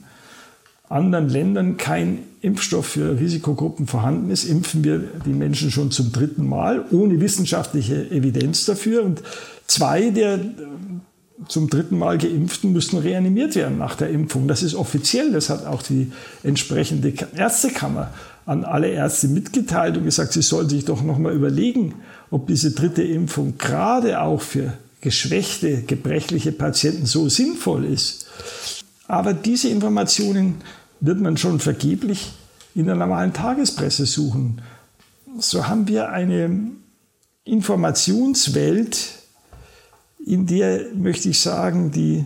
anderen 0.90 1.30
Ländern 1.30 1.78
kein 1.78 2.18
Impfstoff 2.42 2.84
für 2.84 3.18
Risikogruppen 3.18 3.86
vorhanden 3.86 4.28
ist, 4.28 4.44
impfen 4.44 4.84
wir 4.84 5.02
die 5.24 5.32
Menschen 5.32 5.70
schon 5.70 5.92
zum 5.92 6.12
dritten 6.12 6.46
Mal, 6.46 6.84
ohne 6.90 7.22
wissenschaftliche 7.22 8.10
Evidenz 8.10 8.66
dafür. 8.66 9.02
Und 9.02 9.22
zwei 9.66 10.10
der 10.10 10.40
zum 11.48 11.68
dritten 11.68 11.98
Mal 11.98 12.18
Geimpften 12.18 12.72
müssen 12.72 12.98
reanimiert 12.98 13.56
werden 13.56 13.78
nach 13.78 13.96
der 13.96 14.10
Impfung. 14.10 14.46
Das 14.46 14.62
ist 14.62 14.74
offiziell, 14.74 15.32
das 15.32 15.50
hat 15.50 15.66
auch 15.66 15.82
die 15.82 16.12
entsprechende 16.42 17.12
Ärztekammer 17.36 18.10
an 18.46 18.64
alle 18.64 18.88
Ärzte 18.88 19.28
mitgeteilt 19.28 19.96
und 19.96 20.04
gesagt, 20.04 20.32
sie 20.32 20.42
sollen 20.42 20.68
sich 20.68 20.84
doch 20.84 21.02
nochmal 21.02 21.34
überlegen, 21.34 21.94
ob 22.30 22.46
diese 22.46 22.72
dritte 22.72 23.02
Impfung 23.02 23.58
gerade 23.58 24.20
auch 24.20 24.40
für 24.40 24.74
geschwächte, 25.00 25.82
gebrechliche 25.82 26.52
Patienten 26.52 27.06
so 27.06 27.28
sinnvoll 27.28 27.84
ist. 27.84 28.26
Aber 29.06 29.34
diese 29.34 29.68
Informationen 29.68 30.56
wird 31.00 31.20
man 31.20 31.36
schon 31.36 31.60
vergeblich 31.60 32.32
in 32.74 32.86
der 32.86 32.94
normalen 32.94 33.32
Tagespresse 33.32 34.06
suchen. 34.06 34.62
So 35.38 35.66
haben 35.66 35.88
wir 35.88 36.10
eine 36.10 36.70
Informationswelt, 37.44 39.23
in 40.26 40.46
der, 40.46 40.86
möchte 40.94 41.28
ich 41.28 41.40
sagen, 41.40 41.90
die 41.90 42.24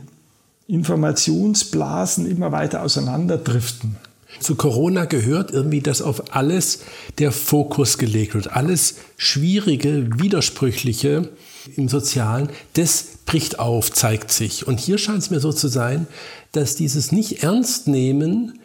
Informationsblasen 0.66 2.30
immer 2.30 2.52
weiter 2.52 2.82
auseinanderdriften. 2.82 3.96
Zu 4.40 4.54
Corona 4.54 5.06
gehört 5.06 5.50
irgendwie, 5.50 5.80
dass 5.80 6.02
auf 6.02 6.34
alles 6.34 6.80
der 7.18 7.32
Fokus 7.32 7.98
gelegt 7.98 8.34
wird. 8.34 8.52
Alles 8.52 8.96
Schwierige, 9.16 10.20
Widersprüchliche 10.20 11.30
im 11.76 11.88
Sozialen, 11.88 12.50
das 12.74 13.04
bricht 13.26 13.58
auf, 13.58 13.90
zeigt 13.90 14.30
sich. 14.30 14.66
Und 14.66 14.78
hier 14.78 14.98
scheint 14.98 15.22
es 15.22 15.30
mir 15.30 15.40
so 15.40 15.52
zu 15.52 15.68
sein, 15.68 16.06
dass 16.52 16.76
dieses 16.76 17.10
Nicht-Ernst-Nehmen 17.10 18.58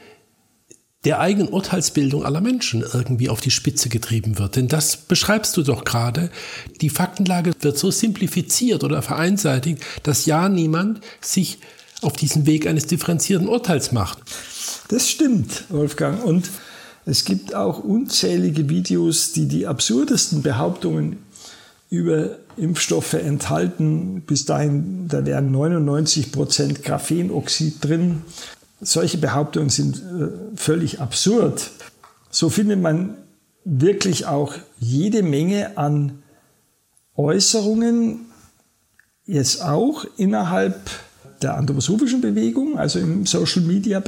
der 1.06 1.20
eigenen 1.20 1.50
Urteilsbildung 1.50 2.24
aller 2.24 2.42
Menschen 2.42 2.84
irgendwie 2.94 3.30
auf 3.30 3.42
die 3.42 3.52
Spitze 3.52 3.90
getrieben 3.90 4.40
wird. 4.40 4.56
Denn 4.56 4.68
das 4.68 4.96
beschreibst 4.96 5.58
du 5.58 5.64
doch 5.64 5.84
gerade. 5.84 6.32
Die 6.82 6.90
Faktenlage 6.90 7.52
wird 7.60 7.78
so 7.78 7.92
simplifiziert 7.92 8.84
oder 8.84 9.02
vereinseitigt, 9.02 9.84
dass 10.04 10.26
ja 10.26 10.48
niemand 10.48 11.02
sich 11.20 11.60
auf 12.02 12.14
diesen 12.14 12.46
Weg 12.46 12.68
eines 12.68 12.86
differenzierten 12.88 13.48
Urteils 13.48 13.92
macht. 13.92 14.20
Das 14.90 15.10
stimmt, 15.10 15.66
Wolfgang. 15.70 16.24
Und 16.24 16.50
es 17.06 17.26
gibt 17.26 17.54
auch 17.54 17.80
unzählige 17.80 18.70
Videos, 18.70 19.34
die 19.34 19.48
die 19.48 19.68
absurdesten 19.68 20.42
Behauptungen 20.42 21.18
über 21.90 22.38
Impfstoffe 22.58 23.14
enthalten. 23.14 24.24
Bis 24.26 24.46
dahin, 24.46 25.08
da 25.08 25.26
wären 25.26 25.52
99 25.52 26.32
Prozent 26.32 26.84
Graphenoxid 26.84 27.84
drin. 27.84 28.22
Solche 28.84 29.18
Behauptungen 29.18 29.70
sind 29.70 29.98
äh, 29.98 30.56
völlig 30.56 31.00
absurd. 31.00 31.72
So 32.30 32.50
findet 32.50 32.82
man 32.82 33.16
wirklich 33.66 34.26
auch 34.26 34.56
jede 34.80 35.24
Menge 35.24 35.78
an 35.78 36.24
Äußerungen, 37.16 38.26
jetzt 39.26 39.64
auch 39.64 40.06
innerhalb 40.18 40.90
der 41.42 41.56
anthroposophischen 41.56 42.22
Bewegung, 42.22 42.78
also 42.78 43.00
im 43.00 43.26
Social 43.26 43.62
Media, 43.62 44.02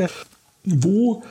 wo 0.63 1.23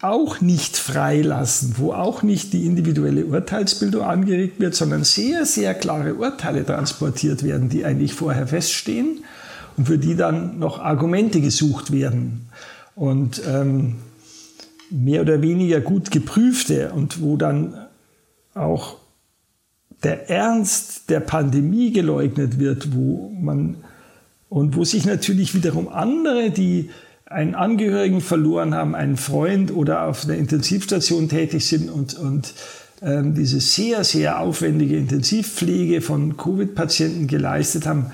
auch 0.00 0.40
nicht 0.40 0.76
freilassen, 0.76 1.76
wo 1.78 1.92
auch 1.92 2.22
nicht 2.22 2.52
die 2.52 2.66
individuelle 2.66 3.24
Urteilsbildung 3.24 4.02
angeregt 4.02 4.60
wird, 4.60 4.74
sondern 4.74 5.04
sehr, 5.04 5.46
sehr 5.46 5.72
klare 5.74 6.14
Urteile 6.14 6.66
transportiert 6.66 7.42
werden, 7.42 7.68
die 7.68 7.84
eigentlich 7.84 8.12
vorher 8.12 8.46
feststehen 8.46 9.24
und 9.76 9.86
für 9.86 9.98
die 9.98 10.16
dann 10.16 10.58
noch 10.58 10.78
Argumente 10.78 11.40
gesucht 11.40 11.92
werden 11.92 12.48
und 12.94 13.42
ähm, 13.46 13.96
mehr 14.90 15.22
oder 15.22 15.42
weniger 15.42 15.80
gut 15.80 16.10
geprüfte 16.10 16.92
und 16.92 17.20
wo 17.20 17.36
dann 17.36 17.86
auch 18.54 18.98
der 20.02 20.30
Ernst 20.30 21.10
der 21.10 21.20
Pandemie 21.20 21.92
geleugnet 21.92 22.58
wird, 22.58 22.94
wo 22.94 23.30
man 23.40 23.76
und 24.48 24.76
wo 24.76 24.84
sich 24.84 25.04
natürlich 25.04 25.54
wiederum 25.54 25.88
andere, 25.88 26.50
die 26.50 26.90
einen 27.26 27.54
Angehörigen 27.54 28.20
verloren 28.20 28.74
haben, 28.74 28.94
einen 28.94 29.16
Freund 29.16 29.74
oder 29.74 30.06
auf 30.06 30.26
der 30.26 30.36
Intensivstation 30.36 31.28
tätig 31.28 31.66
sind 31.66 31.90
und, 31.90 32.14
und 32.14 32.54
ähm, 33.02 33.34
diese 33.34 33.60
sehr, 33.60 34.04
sehr 34.04 34.38
aufwendige 34.38 34.96
Intensivpflege 34.96 36.00
von 36.00 36.36
Covid-Patienten 36.36 37.26
geleistet 37.26 37.86
haben, 37.86 38.12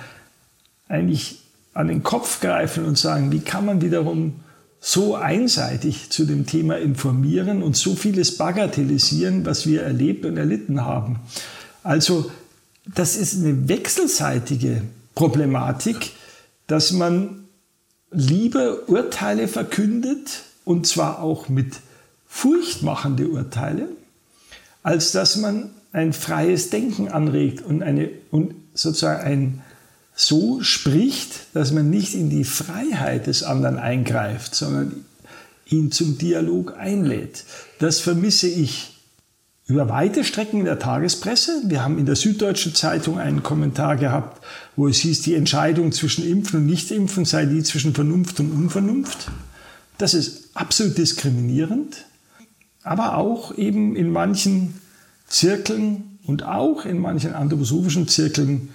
eigentlich 0.88 1.40
an 1.74 1.88
den 1.88 2.02
Kopf 2.02 2.40
greifen 2.40 2.84
und 2.84 2.96
sagen, 2.96 3.32
wie 3.32 3.40
kann 3.40 3.66
man 3.66 3.82
wiederum 3.82 4.36
so 4.80 5.14
einseitig 5.14 6.10
zu 6.10 6.24
dem 6.24 6.46
Thema 6.46 6.78
informieren 6.78 7.62
und 7.62 7.76
so 7.76 7.94
vieles 7.94 8.38
bagatellisieren, 8.38 9.44
was 9.44 9.66
wir 9.66 9.82
erlebt 9.82 10.24
und 10.24 10.38
erlitten 10.38 10.84
haben. 10.84 11.20
Also 11.82 12.30
das 12.86 13.16
ist 13.16 13.38
eine 13.38 13.68
wechselseitige 13.68 14.82
Problematik, 15.14 16.12
dass 16.66 16.92
man 16.92 17.44
lieber 18.10 18.88
Urteile 18.88 19.48
verkündet, 19.48 20.44
und 20.64 20.86
zwar 20.86 21.20
auch 21.20 21.48
mit 21.48 21.76
furchtmachende 22.26 23.28
Urteile, 23.28 23.88
als 24.82 25.12
dass 25.12 25.36
man 25.36 25.70
ein 25.92 26.12
freies 26.12 26.70
Denken 26.70 27.08
anregt 27.08 27.62
und, 27.62 27.82
eine, 27.82 28.10
und 28.30 28.54
sozusagen 28.74 29.22
ein 29.22 29.62
so 30.26 30.62
spricht, 30.62 31.54
dass 31.54 31.72
man 31.72 31.88
nicht 31.88 32.14
in 32.14 32.28
die 32.28 32.44
Freiheit 32.44 33.26
des 33.26 33.42
anderen 33.42 33.78
eingreift, 33.78 34.54
sondern 34.54 35.04
ihn 35.66 35.90
zum 35.92 36.18
Dialog 36.18 36.76
einlädt. 36.76 37.44
Das 37.78 38.00
vermisse 38.00 38.46
ich 38.46 38.98
über 39.66 39.88
weite 39.88 40.24
Strecken 40.24 40.58
in 40.58 40.66
der 40.66 40.78
Tagespresse. 40.78 41.62
Wir 41.66 41.82
haben 41.82 41.98
in 41.98 42.04
der 42.04 42.16
Süddeutschen 42.16 42.74
Zeitung 42.74 43.18
einen 43.18 43.42
Kommentar 43.42 43.96
gehabt, 43.96 44.44
wo 44.76 44.88
es 44.88 44.98
hieß, 44.98 45.22
die 45.22 45.34
Entscheidung 45.34 45.92
zwischen 45.92 46.28
Impfen 46.28 46.60
und 46.60 46.66
Nichtimpfen 46.66 47.24
sei 47.24 47.46
die 47.46 47.62
zwischen 47.62 47.94
Vernunft 47.94 48.40
und 48.40 48.50
Unvernunft. 48.50 49.28
Das 49.96 50.12
ist 50.12 50.50
absolut 50.54 50.98
diskriminierend, 50.98 52.04
aber 52.82 53.16
auch 53.16 53.56
eben 53.56 53.96
in 53.96 54.10
manchen 54.10 54.74
Zirkeln 55.28 56.18
und 56.26 56.42
auch 56.42 56.84
in 56.84 56.98
manchen 56.98 57.32
anthroposophischen 57.32 58.08
Zirkeln 58.08 58.70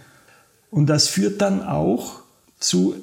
und 0.75 0.87
das 0.87 1.07
führt 1.07 1.41
dann 1.41 1.63
auch 1.63 2.19
zu 2.59 2.95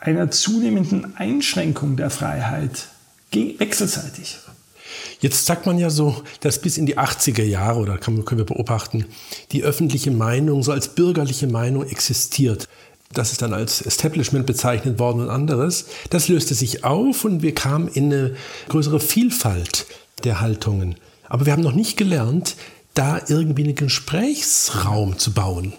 einer 0.00 0.30
zunehmenden 0.30 1.14
Einschränkung 1.18 1.98
der 1.98 2.08
Freiheit 2.08 2.88
wechselseitig. 3.30 4.38
Jetzt 5.20 5.44
sagt 5.44 5.66
man 5.66 5.78
ja 5.78 5.90
so, 5.90 6.22
dass 6.40 6.62
bis 6.62 6.78
in 6.78 6.86
die 6.86 6.96
80er 6.96 7.42
Jahre, 7.42 7.80
oder 7.80 7.98
können 7.98 8.24
wir 8.26 8.46
beobachten, 8.46 9.04
die 9.52 9.64
öffentliche 9.64 10.12
Meinung 10.12 10.62
so 10.62 10.72
als 10.72 10.94
bürgerliche 10.94 11.46
Meinung 11.46 11.86
existiert. 11.86 12.70
Das 13.12 13.32
ist 13.32 13.42
dann 13.42 13.52
als 13.52 13.82
Establishment 13.82 14.46
bezeichnet 14.46 14.98
worden 14.98 15.20
und 15.20 15.28
anderes. 15.28 15.86
Das 16.08 16.28
löste 16.28 16.54
sich 16.54 16.84
auf 16.84 17.26
und 17.26 17.42
wir 17.42 17.54
kamen 17.54 17.88
in 17.88 18.10
eine 18.10 18.36
größere 18.70 18.98
Vielfalt 18.98 19.84
der 20.24 20.40
Haltungen. 20.40 20.94
Aber 21.28 21.44
wir 21.44 21.52
haben 21.52 21.62
noch 21.62 21.74
nicht 21.74 21.98
gelernt, 21.98 22.56
da 22.94 23.20
irgendwie 23.28 23.64
einen 23.64 23.74
Gesprächsraum 23.74 25.18
zu 25.18 25.34
bauen. 25.34 25.74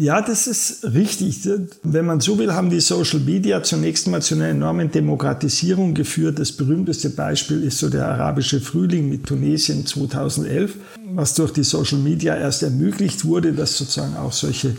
Ja, 0.00 0.22
das 0.22 0.46
ist 0.46 0.84
richtig. 0.84 1.40
Wenn 1.82 2.06
man 2.06 2.20
so 2.20 2.38
will, 2.38 2.54
haben 2.54 2.70
die 2.70 2.78
Social 2.78 3.18
Media 3.18 3.64
zunächst 3.64 4.06
mal 4.06 4.22
zu 4.22 4.36
einer 4.36 4.46
enormen 4.46 4.92
Demokratisierung 4.92 5.92
geführt. 5.92 6.38
Das 6.38 6.52
berühmteste 6.52 7.10
Beispiel 7.10 7.64
ist 7.64 7.78
so 7.78 7.90
der 7.90 8.06
arabische 8.06 8.60
Frühling 8.60 9.08
mit 9.08 9.26
Tunesien 9.26 9.86
2011, 9.86 10.76
was 11.14 11.34
durch 11.34 11.52
die 11.52 11.64
Social 11.64 11.98
Media 11.98 12.36
erst 12.36 12.62
ermöglicht 12.62 13.24
wurde, 13.24 13.52
dass 13.52 13.76
sozusagen 13.76 14.16
auch 14.16 14.30
solche 14.30 14.76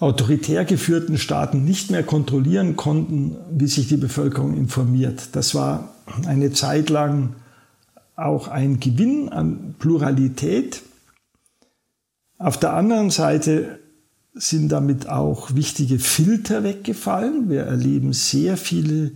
autoritär 0.00 0.66
geführten 0.66 1.16
Staaten 1.16 1.64
nicht 1.64 1.90
mehr 1.90 2.02
kontrollieren 2.02 2.76
konnten, 2.76 3.36
wie 3.50 3.68
sich 3.68 3.88
die 3.88 3.96
Bevölkerung 3.96 4.54
informiert. 4.54 5.30
Das 5.32 5.54
war 5.54 5.94
eine 6.26 6.52
Zeit 6.52 6.90
lang 6.90 7.36
auch 8.16 8.48
ein 8.48 8.80
Gewinn 8.80 9.30
an 9.30 9.76
Pluralität. 9.78 10.82
Auf 12.36 12.60
der 12.60 12.74
anderen 12.74 13.08
Seite 13.08 13.78
sind 14.36 14.68
damit 14.68 15.08
auch 15.08 15.54
wichtige 15.54 15.98
Filter 15.98 16.62
weggefallen. 16.62 17.48
Wir 17.48 17.62
erleben 17.62 18.12
sehr 18.12 18.56
viele 18.56 19.12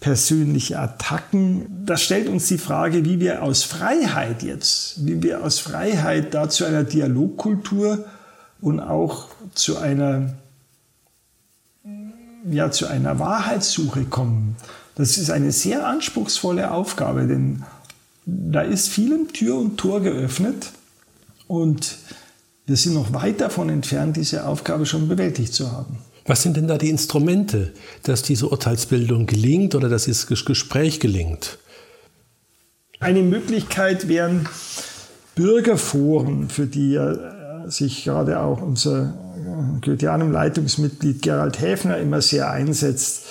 persönliche 0.00 0.78
Attacken. 0.78 1.84
Das 1.84 2.02
stellt 2.02 2.28
uns 2.28 2.46
die 2.46 2.58
Frage, 2.58 3.04
wie 3.04 3.18
wir 3.18 3.42
aus 3.42 3.64
Freiheit 3.64 4.44
jetzt, 4.44 5.04
wie 5.04 5.22
wir 5.22 5.44
aus 5.44 5.58
Freiheit 5.58 6.34
da 6.34 6.48
zu 6.48 6.64
einer 6.64 6.84
Dialogkultur 6.84 8.04
und 8.60 8.78
auch 8.78 9.28
zu 9.54 9.78
einer, 9.78 10.34
ja, 12.48 12.70
zu 12.70 12.86
einer 12.86 13.18
Wahrheitssuche 13.18 14.04
kommen. 14.04 14.56
Das 14.94 15.18
ist 15.18 15.30
eine 15.30 15.50
sehr 15.50 15.86
anspruchsvolle 15.86 16.70
Aufgabe, 16.70 17.26
denn 17.26 17.64
da 18.24 18.60
ist 18.60 18.88
vielem 18.88 19.32
Tür 19.32 19.58
und 19.58 19.78
Tor 19.78 20.00
geöffnet 20.00 20.72
und 21.48 21.98
wir 22.68 22.76
sind 22.76 22.94
noch 22.94 23.14
weit 23.14 23.40
davon 23.40 23.70
entfernt, 23.70 24.16
diese 24.18 24.46
Aufgabe 24.46 24.84
schon 24.84 25.08
bewältigt 25.08 25.54
zu 25.54 25.72
haben. 25.72 25.98
Was 26.26 26.42
sind 26.42 26.58
denn 26.58 26.68
da 26.68 26.76
die 26.76 26.90
Instrumente, 26.90 27.72
dass 28.02 28.20
diese 28.22 28.48
Urteilsbildung 28.48 29.24
gelingt 29.24 29.74
oder 29.74 29.88
dass 29.88 30.04
dieses 30.04 30.26
Gespräch 30.26 31.00
gelingt? 31.00 31.58
Eine 33.00 33.22
Möglichkeit 33.22 34.08
wären 34.08 34.46
Bürgerforen, 35.34 36.50
für 36.50 36.66
die 36.66 36.96
äh, 36.96 37.16
sich 37.70 38.04
gerade 38.04 38.40
auch 38.40 38.60
unser 38.60 39.14
äh, 39.36 39.86
Goetheanum-Leitungsmitglied 39.86 41.22
Gerald 41.22 41.60
Häfner 41.60 41.96
immer 41.96 42.20
sehr 42.20 42.50
einsetzt, 42.50 43.24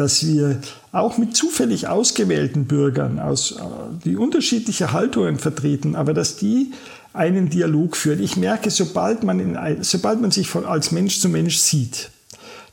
dass 0.00 0.26
wir 0.26 0.58
auch 0.92 1.18
mit 1.18 1.36
zufällig 1.36 1.86
ausgewählten 1.86 2.64
Bürgern, 2.64 3.18
aus, 3.18 3.52
äh, 3.52 3.56
die 4.02 4.16
unterschiedliche 4.16 4.92
Haltungen 4.92 5.38
vertreten, 5.38 5.94
aber 5.94 6.14
dass 6.14 6.36
die 6.36 6.72
einen 7.12 7.50
Dialog 7.50 7.96
führen. 7.96 8.22
Ich 8.22 8.38
merke, 8.38 8.70
sobald 8.70 9.24
man, 9.24 9.40
in, 9.40 9.82
sobald 9.82 10.22
man 10.22 10.30
sich 10.30 10.48
von, 10.48 10.64
als 10.64 10.90
Mensch 10.90 11.20
zu 11.20 11.28
Mensch 11.28 11.58
sieht, 11.58 12.10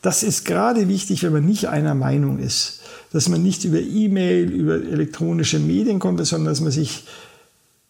das 0.02 0.24
ist 0.24 0.46
gerade 0.46 0.88
wichtig, 0.88 1.22
wenn 1.24 1.34
man 1.34 1.46
nicht 1.46 1.68
einer 1.68 1.96
Meinung 1.96 2.40
ist, 2.40 2.80
dass 3.12 3.28
man 3.28 3.44
nicht 3.44 3.66
über 3.66 3.80
E-Mail, 3.80 4.50
über 4.50 4.76
elektronische 4.76 5.60
Medien 5.60 6.00
kommt, 6.00 6.26
sondern 6.26 6.54
dass 6.54 6.62
man 6.62 6.72
sich 6.72 7.04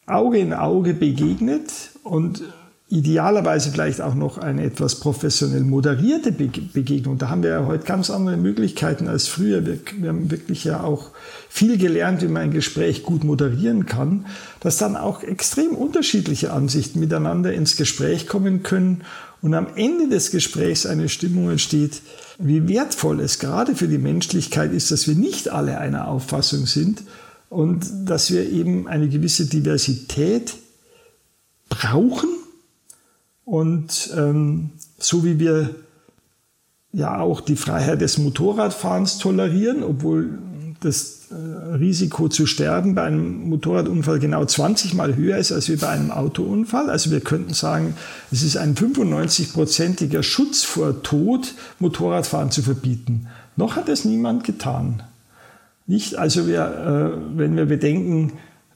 Auge 0.07 0.39
in 0.39 0.53
Auge 0.53 0.95
begegnet 0.95 1.71
und 2.01 2.41
idealerweise 2.89 3.71
vielleicht 3.71 3.99
auch 3.99 4.15
noch 4.15 4.37
eine 4.37 4.63
etwas 4.63 4.95
professionell 4.95 5.63
moderierte 5.63 6.31
Begegnung. 6.31 7.17
Da 7.17 7.29
haben 7.29 7.43
wir 7.43 7.49
ja 7.49 7.65
heute 7.65 7.83
ganz 7.83 8.09
andere 8.09 8.37
Möglichkeiten 8.37 9.09
als 9.09 9.27
früher. 9.27 9.65
Wir, 9.65 9.79
wir, 9.97 10.09
haben 10.09 10.31
wirklich 10.31 10.63
ja 10.63 10.81
auch 10.83 11.11
viel 11.49 11.77
gelernt, 11.77 12.21
wie 12.21 12.29
man 12.29 12.43
ein 12.43 12.51
Gespräch 12.51 13.03
gut 13.03 13.25
moderieren 13.25 13.85
kann, 13.85 14.25
dass 14.61 14.77
dann 14.77 14.95
auch 14.95 15.21
extrem 15.21 15.71
unterschiedliche 15.71 16.53
Ansichten 16.53 17.01
miteinander 17.01 17.51
ins 17.51 17.75
Gespräch 17.75 18.25
kommen 18.25 18.63
können 18.63 19.01
und 19.41 19.53
am 19.53 19.67
Ende 19.75 20.07
des 20.07 20.31
Gesprächs 20.31 20.85
eine 20.85 21.09
Stimmung 21.09 21.51
entsteht, 21.51 22.01
wie 22.39 22.69
wertvoll 22.69 23.19
es 23.19 23.39
gerade 23.39 23.75
für 23.75 23.89
die 23.89 23.97
Menschlichkeit 23.97 24.71
ist, 24.71 24.91
dass 24.91 25.09
wir 25.09 25.15
nicht 25.15 25.49
alle 25.49 25.77
einer 25.77 26.07
Auffassung 26.07 26.65
sind 26.65 27.03
und 27.49 27.85
dass 28.05 28.31
wir 28.31 28.49
eben 28.49 28.87
eine 28.87 29.09
gewisse 29.09 29.45
Diversität 29.45 30.55
brauchen, 31.69 32.29
und 33.47 34.13
ähm, 34.13 34.71
so 34.99 35.23
wie 35.23 35.39
wir 35.39 35.73
ja 36.91 37.17
auch 37.17 37.39
die 37.39 37.55
Freiheit 37.55 38.01
des 38.01 38.17
Motorradfahrens 38.17 39.19
tolerieren, 39.19 39.83
obwohl 39.83 40.37
das 40.81 41.29
äh, 41.31 41.75
Risiko 41.75 42.27
zu 42.27 42.45
sterben 42.45 42.93
bei 42.93 43.03
einem 43.03 43.47
Motorradunfall 43.47 44.19
genau 44.19 44.43
20 44.43 44.95
Mal 44.95 45.15
höher 45.15 45.37
ist 45.37 45.53
als 45.53 45.71
bei 45.79 45.87
einem 45.87 46.11
Autounfall. 46.11 46.89
Also 46.89 47.09
wir 47.09 47.21
könnten 47.21 47.53
sagen, 47.53 47.95
es 48.33 48.43
ist 48.43 48.57
ein 48.57 48.75
95-prozentiger 48.75 50.23
Schutz 50.23 50.63
vor 50.63 51.01
Tod, 51.01 51.53
Motorradfahren 51.79 52.51
zu 52.51 52.61
verbieten. 52.61 53.27
Noch 53.55 53.77
hat 53.77 53.87
es 53.87 54.03
niemand 54.03 54.43
getan. 54.43 55.03
Nicht, 55.85 56.17
also 56.17 56.47
wir, 56.47 57.15
äh, 57.15 57.37
wenn 57.37 57.55
wir 57.55 57.67
bedenken, 57.67 58.33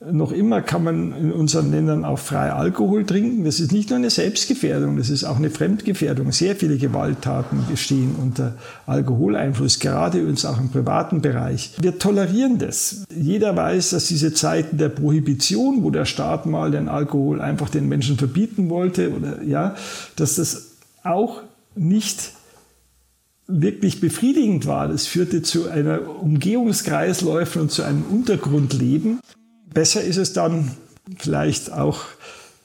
noch 0.09 0.31
immer 0.31 0.61
kann 0.61 0.83
man 0.83 1.13
in 1.13 1.31
unseren 1.31 1.71
Ländern 1.71 2.05
auch 2.05 2.17
frei 2.17 2.51
Alkohol 2.51 3.05
trinken. 3.05 3.43
Das 3.43 3.59
ist 3.59 3.71
nicht 3.71 3.91
nur 3.91 3.99
eine 3.99 4.09
Selbstgefährdung, 4.09 4.97
das 4.97 5.11
ist 5.11 5.23
auch 5.23 5.37
eine 5.37 5.51
Fremdgefährdung. 5.51 6.31
Sehr 6.31 6.55
viele 6.55 6.77
Gewalttaten 6.77 7.65
bestehen 7.69 8.15
unter 8.19 8.55
Alkoholeinfluss, 8.87 9.79
gerade 9.79 10.19
übrigens 10.19 10.43
auch 10.45 10.59
im 10.59 10.69
privaten 10.69 11.21
Bereich. 11.21 11.73
Wir 11.79 11.99
tolerieren 11.99 12.57
das. 12.57 13.05
Jeder 13.15 13.55
weiß, 13.55 13.91
dass 13.91 14.07
diese 14.07 14.33
Zeiten 14.33 14.77
der 14.77 14.89
Prohibition, 14.89 15.83
wo 15.83 15.91
der 15.91 16.05
Staat 16.05 16.47
mal 16.47 16.71
den 16.71 16.89
Alkohol 16.89 17.39
einfach 17.39 17.69
den 17.69 17.87
Menschen 17.87 18.17
verbieten 18.17 18.69
wollte, 18.69 19.11
oder 19.11 19.43
ja, 19.43 19.75
dass 20.15 20.35
das 20.35 20.71
auch 21.03 21.43
nicht 21.75 22.33
wirklich 23.45 23.99
befriedigend 23.99 24.65
war. 24.65 24.87
Das 24.87 25.05
führte 25.05 25.43
zu 25.43 25.69
einer 25.69 25.99
Umgehungskreisläufen 26.21 27.61
und 27.63 27.71
zu 27.71 27.83
einem 27.83 28.03
Untergrundleben. 28.09 29.19
Besser 29.73 30.03
ist 30.03 30.17
es 30.17 30.33
dann 30.33 30.71
vielleicht 31.17 31.71
auch, 31.71 32.01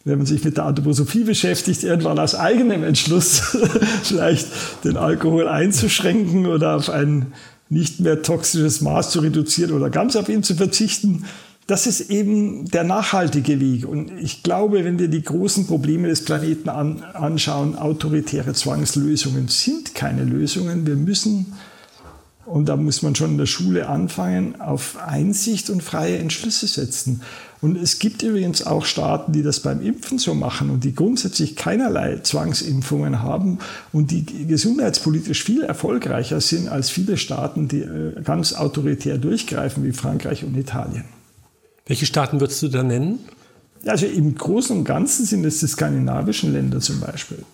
wenn 0.04 0.18
man 0.18 0.26
sich 0.26 0.44
mit 0.44 0.56
der 0.56 0.64
Anthroposophie 0.64 1.24
beschäftigt, 1.24 1.82
irgendwann 1.82 2.18
aus 2.18 2.34
eigenem 2.34 2.84
Entschluss 2.84 3.56
vielleicht 4.02 4.48
den 4.84 4.96
Alkohol 4.96 5.48
einzuschränken 5.48 6.46
oder 6.46 6.76
auf 6.76 6.90
ein 6.90 7.32
nicht 7.68 8.00
mehr 8.00 8.22
toxisches 8.22 8.80
Maß 8.80 9.10
zu 9.10 9.20
reduzieren 9.20 9.72
oder 9.72 9.90
ganz 9.90 10.14
auf 10.16 10.28
ihn 10.28 10.42
zu 10.42 10.54
verzichten. 10.54 11.24
Das 11.66 11.88
ist 11.88 12.10
eben 12.10 12.66
der 12.66 12.84
nachhaltige 12.84 13.58
Weg. 13.58 13.88
Und 13.88 14.12
ich 14.20 14.44
glaube, 14.44 14.84
wenn 14.84 15.00
wir 15.00 15.08
die 15.08 15.22
großen 15.22 15.66
Probleme 15.66 16.06
des 16.06 16.24
Planeten 16.24 16.68
an, 16.68 17.02
anschauen, 17.02 17.76
autoritäre 17.76 18.52
Zwangslösungen 18.52 19.48
sind 19.48 19.96
keine 19.96 20.22
Lösungen. 20.22 20.86
Wir 20.86 20.94
müssen 20.94 21.54
und 22.46 22.68
da 22.68 22.76
muss 22.76 23.02
man 23.02 23.14
schon 23.14 23.32
in 23.32 23.38
der 23.38 23.46
Schule 23.46 23.88
anfangen, 23.88 24.60
auf 24.60 24.96
Einsicht 25.04 25.68
und 25.68 25.82
freie 25.82 26.18
Entschlüsse 26.18 26.66
setzen. 26.66 27.22
Und 27.60 27.76
es 27.76 27.98
gibt 27.98 28.22
übrigens 28.22 28.64
auch 28.64 28.84
Staaten, 28.84 29.32
die 29.32 29.42
das 29.42 29.60
beim 29.60 29.82
Impfen 29.82 30.18
so 30.18 30.34
machen 30.34 30.70
und 30.70 30.84
die 30.84 30.94
grundsätzlich 30.94 31.56
keinerlei 31.56 32.20
Zwangsimpfungen 32.22 33.22
haben 33.22 33.58
und 33.92 34.10
die 34.10 34.24
gesundheitspolitisch 34.46 35.42
viel 35.42 35.62
erfolgreicher 35.62 36.40
sind 36.40 36.68
als 36.68 36.90
viele 36.90 37.16
Staaten, 37.16 37.66
die 37.66 37.80
äh, 37.80 38.22
ganz 38.22 38.52
autoritär 38.52 39.18
durchgreifen, 39.18 39.84
wie 39.84 39.92
Frankreich 39.92 40.44
und 40.44 40.56
Italien. 40.56 41.04
Welche 41.86 42.06
Staaten 42.06 42.40
würdest 42.40 42.62
du 42.62 42.68
da 42.68 42.82
nennen? 42.82 43.20
Also 43.86 44.06
im 44.06 44.34
Großen 44.34 44.76
und 44.76 44.84
Ganzen 44.84 45.24
sind 45.24 45.44
es 45.44 45.60
die 45.60 45.66
skandinavischen 45.66 46.52
Länder 46.52 46.80
zum 46.80 47.00
Beispiel. 47.00 47.44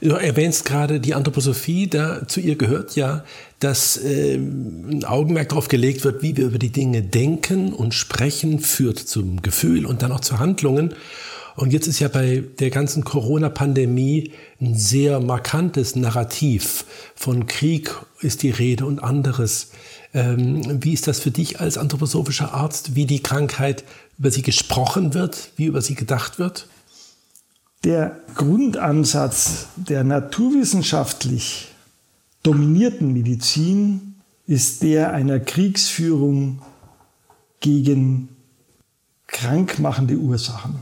Du 0.00 0.10
erwähnst 0.10 0.64
gerade 0.64 1.00
die 1.00 1.14
Anthroposophie, 1.14 1.88
da 1.88 2.26
zu 2.26 2.40
ihr 2.40 2.56
gehört 2.56 2.96
ja, 2.96 3.24
dass 3.60 3.96
äh, 3.96 4.34
ein 4.36 5.04
Augenmerk 5.04 5.50
darauf 5.50 5.68
gelegt 5.68 6.04
wird, 6.04 6.22
wie 6.22 6.36
wir 6.36 6.46
über 6.46 6.58
die 6.58 6.72
Dinge 6.72 7.02
denken 7.02 7.72
und 7.72 7.94
sprechen, 7.94 8.58
führt 8.58 8.98
zum 8.98 9.42
Gefühl 9.42 9.86
und 9.86 10.02
dann 10.02 10.12
auch 10.12 10.20
zu 10.20 10.38
Handlungen. 10.38 10.94
Und 11.54 11.72
jetzt 11.72 11.86
ist 11.86 12.00
ja 12.00 12.08
bei 12.08 12.42
der 12.58 12.70
ganzen 12.70 13.04
Corona-Pandemie 13.04 14.32
ein 14.60 14.74
sehr 14.74 15.20
markantes 15.20 15.96
Narrativ 15.96 16.84
von 17.14 17.46
Krieg 17.46 17.94
ist 18.20 18.42
die 18.42 18.50
Rede 18.50 18.86
und 18.86 19.00
anderes. 19.00 19.70
Ähm, 20.14 20.82
wie 20.82 20.92
ist 20.92 21.08
das 21.08 21.20
für 21.20 21.30
dich 21.30 21.60
als 21.60 21.78
anthroposophischer 21.78 22.54
Arzt, 22.54 22.94
wie 22.94 23.06
die 23.06 23.22
Krankheit 23.22 23.84
über 24.18 24.30
sie 24.30 24.42
gesprochen 24.42 25.14
wird, 25.14 25.50
wie 25.56 25.66
über 25.66 25.82
sie 25.82 25.94
gedacht 25.94 26.38
wird? 26.38 26.66
Der 27.84 28.20
Grundansatz 28.36 29.66
der 29.76 30.04
naturwissenschaftlich 30.04 31.72
dominierten 32.42 33.12
Medizin 33.12 34.14
ist 34.46 34.82
der 34.82 35.12
einer 35.12 35.40
Kriegsführung 35.40 36.62
gegen 37.60 38.28
krankmachende 39.26 40.16
Ursachen, 40.16 40.76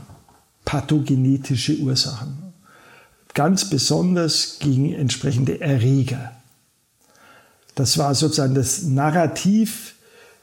pathogenetische 0.65 1.77
Ursachen. 1.79 2.53
Ganz 3.33 3.69
besonders 3.69 4.57
gegen 4.59 4.93
entsprechende 4.93 5.61
Erreger. 5.61 6.31
Das 7.75 7.97
war 7.97 8.13
sozusagen 8.13 8.55
das 8.55 8.83
Narrativ 8.83 9.95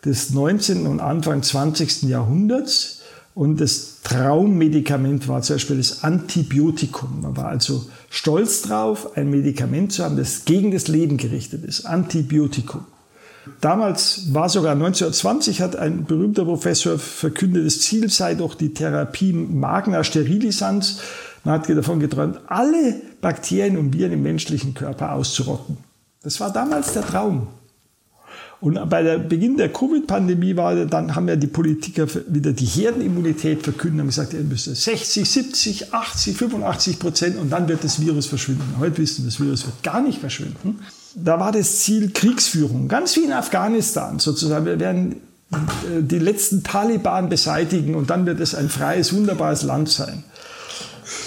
des 0.05 0.31
19. 0.31 0.87
und 0.87 1.01
Anfang 1.01 1.43
20. 1.43 2.05
Jahrhunderts. 2.05 2.98
Und 3.39 3.61
das 3.61 4.03
Traummedikament 4.03 5.29
war 5.29 5.43
zum 5.43 5.55
Beispiel 5.55 5.77
das 5.77 6.03
Antibiotikum. 6.03 7.21
Man 7.23 7.37
war 7.37 7.47
also 7.47 7.89
stolz 8.11 8.63
drauf, 8.63 9.17
ein 9.17 9.31
Medikament 9.31 9.93
zu 9.93 10.03
haben, 10.03 10.17
das 10.17 10.45
gegen 10.45 10.73
das 10.73 10.89
Leben 10.89 11.19
gerichtet 11.19 11.65
ist. 11.65 11.87
Antibiotikum. 11.87 12.85
Damals 13.61 14.35
war 14.35 14.49
sogar 14.49 14.73
1920 14.73 15.61
hat 15.61 15.77
ein 15.77 16.05
berühmter 16.05 16.47
Professor 16.47 16.99
verkündet, 16.99 17.65
das 17.65 17.81
Ziel 17.81 18.11
sei 18.11 18.35
doch 18.35 18.57
die 18.57 18.75
Therapie 18.75 19.33
Magna 19.33 20.03
Sterilisans. 20.03 20.99
Man 21.45 21.61
hat 21.61 21.69
davon 21.69 22.01
geträumt, 22.01 22.41
alle 22.49 23.01
Bakterien 23.21 23.77
und 23.77 23.93
Viren 23.93 24.15
im 24.15 24.23
menschlichen 24.25 24.75
Körper 24.75 25.13
auszurotten. 25.13 25.77
Das 26.25 26.41
war 26.41 26.53
damals 26.53 26.93
der 26.93 27.07
Traum. 27.07 27.47
Und 28.61 28.91
bei 28.91 29.03
der 29.05 29.19
Beginn 29.19 29.57
der 29.57 29.73
Covid-Pandemie 29.73 30.57
war, 30.57 30.75
dann 30.85 31.15
haben 31.15 31.29
ja 31.29 31.37
die 31.37 31.47
Politiker 31.47 32.09
wieder 32.27 32.53
die 32.53 32.67
Herdenimmunität 32.67 33.63
verkündet, 33.63 34.01
haben 34.01 34.09
gesagt, 34.09 34.33
ihr 34.33 34.41
müsst 34.41 34.65
60, 34.65 35.31
70, 35.31 35.95
80, 35.95 36.37
85 36.37 36.99
Prozent 36.99 37.37
und 37.39 37.51
dann 37.51 37.69
wird 37.69 37.85
das 37.85 38.01
Virus 38.01 38.27
verschwinden. 38.27 38.75
Heute 38.81 38.99
wissen 38.99 39.23
wir, 39.23 39.31
das 39.31 39.39
Virus 39.39 39.65
wird 39.65 39.81
gar 39.85 40.01
nicht 40.01 40.19
verschwinden. 40.19 40.81
Da 41.15 41.39
war 41.39 41.53
das 41.53 41.81
Ziel 41.81 42.11
Kriegsführung, 42.11 42.89
ganz 42.89 43.15
wie 43.17 43.25
in 43.25 43.33
Afghanistan 43.33 44.19
sozusagen. 44.19 44.67
Wir 44.67 44.81
werden 44.81 45.21
äh, 45.53 46.03
die 46.03 46.19
letzten 46.19 46.65
Taliban 46.65 47.29
beseitigen 47.29 47.95
und 47.95 48.11
dann 48.11 48.27
wird 48.27 48.41
es 48.41 48.57
ein 48.57 48.69
freies, 48.69 49.15
wunderbares 49.15 49.63
Land 49.63 49.89
sein. 49.89 50.25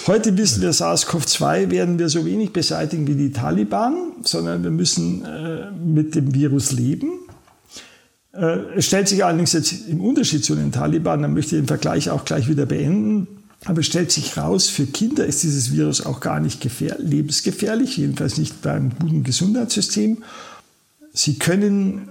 Heute 0.08 0.36
wissen 0.36 0.62
wir, 0.62 0.72
SARS-CoV-2 0.72 1.70
werden 1.70 1.98
wir 2.00 2.08
so 2.08 2.26
wenig 2.26 2.52
beseitigen 2.52 3.06
wie 3.06 3.14
die 3.14 3.30
Taliban, 3.30 3.94
sondern 4.24 4.64
wir 4.64 4.72
müssen 4.72 5.24
äh, 5.24 5.70
mit 5.70 6.16
dem 6.16 6.34
Virus 6.34 6.72
leben. 6.72 7.20
Äh, 8.32 8.58
es 8.76 8.86
stellt 8.86 9.06
sich 9.06 9.24
allerdings 9.24 9.52
jetzt 9.52 9.86
im 9.88 10.00
Unterschied 10.00 10.44
zu 10.44 10.56
den 10.56 10.72
Taliban, 10.72 11.22
dann 11.22 11.34
möchte 11.34 11.54
ich 11.54 11.62
den 11.62 11.68
Vergleich 11.68 12.10
auch 12.10 12.24
gleich 12.24 12.48
wieder 12.48 12.66
beenden. 12.66 13.28
Aber 13.64 13.78
es 13.78 13.86
stellt 13.86 14.10
sich 14.10 14.36
raus, 14.36 14.68
für 14.68 14.86
Kinder 14.86 15.24
ist 15.24 15.44
dieses 15.44 15.70
Virus 15.70 16.04
auch 16.04 16.18
gar 16.18 16.40
nicht 16.40 16.66
lebensgefährlich, 16.98 17.96
jedenfalls 17.96 18.38
nicht 18.38 18.60
beim 18.60 18.90
guten 18.98 19.22
Gesundheitssystem. 19.22 20.24
Sie 21.12 21.38
können 21.38 22.08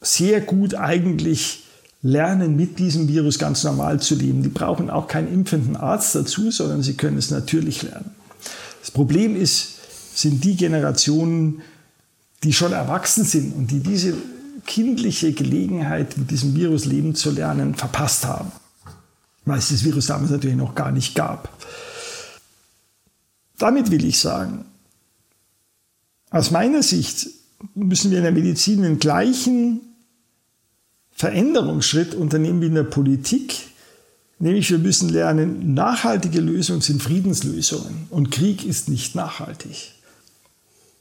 sehr 0.00 0.40
gut 0.40 0.76
eigentlich 0.76 1.64
lernen, 2.02 2.56
mit 2.56 2.78
diesem 2.78 3.08
Virus 3.08 3.38
ganz 3.38 3.64
normal 3.64 4.00
zu 4.00 4.14
leben. 4.14 4.42
Die 4.42 4.48
brauchen 4.48 4.90
auch 4.90 5.06
keinen 5.06 5.32
impfenden 5.32 5.76
Arzt 5.76 6.14
dazu, 6.14 6.50
sondern 6.50 6.82
sie 6.82 6.94
können 6.94 7.18
es 7.18 7.30
natürlich 7.30 7.82
lernen. 7.82 8.10
Das 8.80 8.90
Problem 8.90 9.36
ist, 9.36 9.76
sind 10.14 10.42
die 10.44 10.56
Generationen, 10.56 11.62
die 12.42 12.52
schon 12.52 12.72
erwachsen 12.72 13.24
sind 13.24 13.54
und 13.54 13.70
die 13.70 13.80
diese 13.80 14.14
kindliche 14.66 15.32
Gelegenheit, 15.32 16.16
mit 16.16 16.30
diesem 16.30 16.54
Virus 16.54 16.84
leben 16.84 17.14
zu 17.14 17.30
lernen, 17.30 17.74
verpasst 17.74 18.26
haben. 18.26 18.52
Weil 19.44 19.58
es 19.58 19.68
das 19.68 19.84
Virus 19.84 20.06
damals 20.06 20.30
natürlich 20.30 20.56
noch 20.56 20.74
gar 20.74 20.92
nicht 20.92 21.14
gab. 21.14 21.50
Damit 23.58 23.90
will 23.90 24.04
ich 24.04 24.18
sagen, 24.18 24.64
aus 26.30 26.50
meiner 26.50 26.82
Sicht 26.82 27.26
müssen 27.74 28.10
wir 28.10 28.18
in 28.18 28.24
der 28.24 28.32
Medizin 28.32 28.82
den 28.82 28.98
gleichen 28.98 29.80
Veränderungsschritt 31.20 32.14
unternehmen 32.14 32.62
wie 32.62 32.68
in 32.68 32.76
der 32.76 32.82
Politik, 32.82 33.54
nämlich 34.38 34.70
wir 34.70 34.78
müssen 34.78 35.10
lernen, 35.10 35.74
nachhaltige 35.74 36.40
Lösungen 36.40 36.80
sind 36.80 37.02
Friedenslösungen 37.02 38.06
und 38.08 38.30
Krieg 38.30 38.64
ist 38.64 38.88
nicht 38.88 39.14
nachhaltig. 39.14 39.92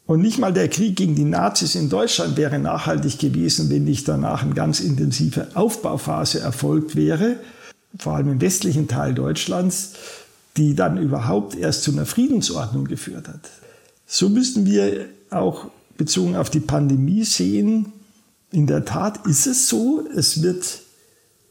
Und 0.08 0.20
nicht 0.20 0.38
mal 0.38 0.52
der 0.52 0.68
Krieg 0.68 0.98
gegen 0.98 1.16
die 1.16 1.24
Nazis 1.24 1.76
in 1.76 1.88
Deutschland 1.88 2.36
wäre 2.36 2.60
nachhaltig 2.60 3.18
gewesen, 3.18 3.70
wenn 3.70 3.86
nicht 3.86 4.10
danach 4.10 4.44
eine 4.44 4.56
ganz 4.56 4.82
intensive 4.82 5.56
Aufbauphase 5.56 6.42
erfolgt 6.42 6.98
wäre, 6.98 7.38
vor 7.98 8.18
allem 8.18 8.30
im 8.30 8.42
westlichen 8.42 8.90
Teil 8.90 9.14
Deutschlands, 9.14 9.94
die 10.58 10.76
dann 10.76 10.98
überhaupt 10.98 11.56
erst 11.56 11.84
zu 11.84 11.92
einer 11.92 12.06
Friedensordnung 12.06 12.90
geführt 12.90 13.30
hat. 13.30 13.50
So 14.06 14.28
müssen 14.28 14.66
wir 14.66 15.06
auch 15.30 15.68
bezogen 15.98 16.36
auf 16.36 16.50
die 16.50 16.60
Pandemie 16.60 17.24
sehen, 17.24 17.94
in 18.52 18.68
der 18.68 18.86
Tat 18.86 19.26
ist 19.28 19.46
es 19.48 19.68
so, 19.70 20.04
es 20.16 20.42
wird 20.42 20.82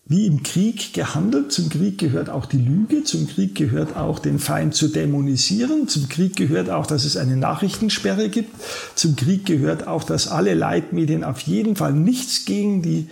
wie 0.08 0.26
im 0.26 0.42
Krieg 0.42 0.94
gehandelt. 0.94 1.52
Zum 1.52 1.68
Krieg 1.68 1.98
gehört 1.98 2.30
auch 2.30 2.46
die 2.46 2.58
Lüge, 2.58 3.04
zum 3.04 3.28
Krieg 3.28 3.54
gehört 3.54 3.94
auch 3.94 4.18
den 4.18 4.38
Feind 4.38 4.74
zu 4.74 4.88
dämonisieren, 4.88 5.86
zum 5.86 6.08
Krieg 6.08 6.34
gehört 6.34 6.70
auch, 6.70 6.86
dass 6.86 7.04
es 7.04 7.16
eine 7.16 7.36
Nachrichtensperre 7.36 8.30
gibt, 8.30 8.50
zum 8.94 9.16
Krieg 9.16 9.44
gehört 9.44 9.86
auch, 9.86 10.04
dass 10.04 10.28
alle 10.28 10.54
Leitmedien 10.54 11.24
auf 11.24 11.40
jeden 11.40 11.76
Fall 11.76 11.92
nichts 11.92 12.46
gegen 12.46 12.82
die 12.82 13.08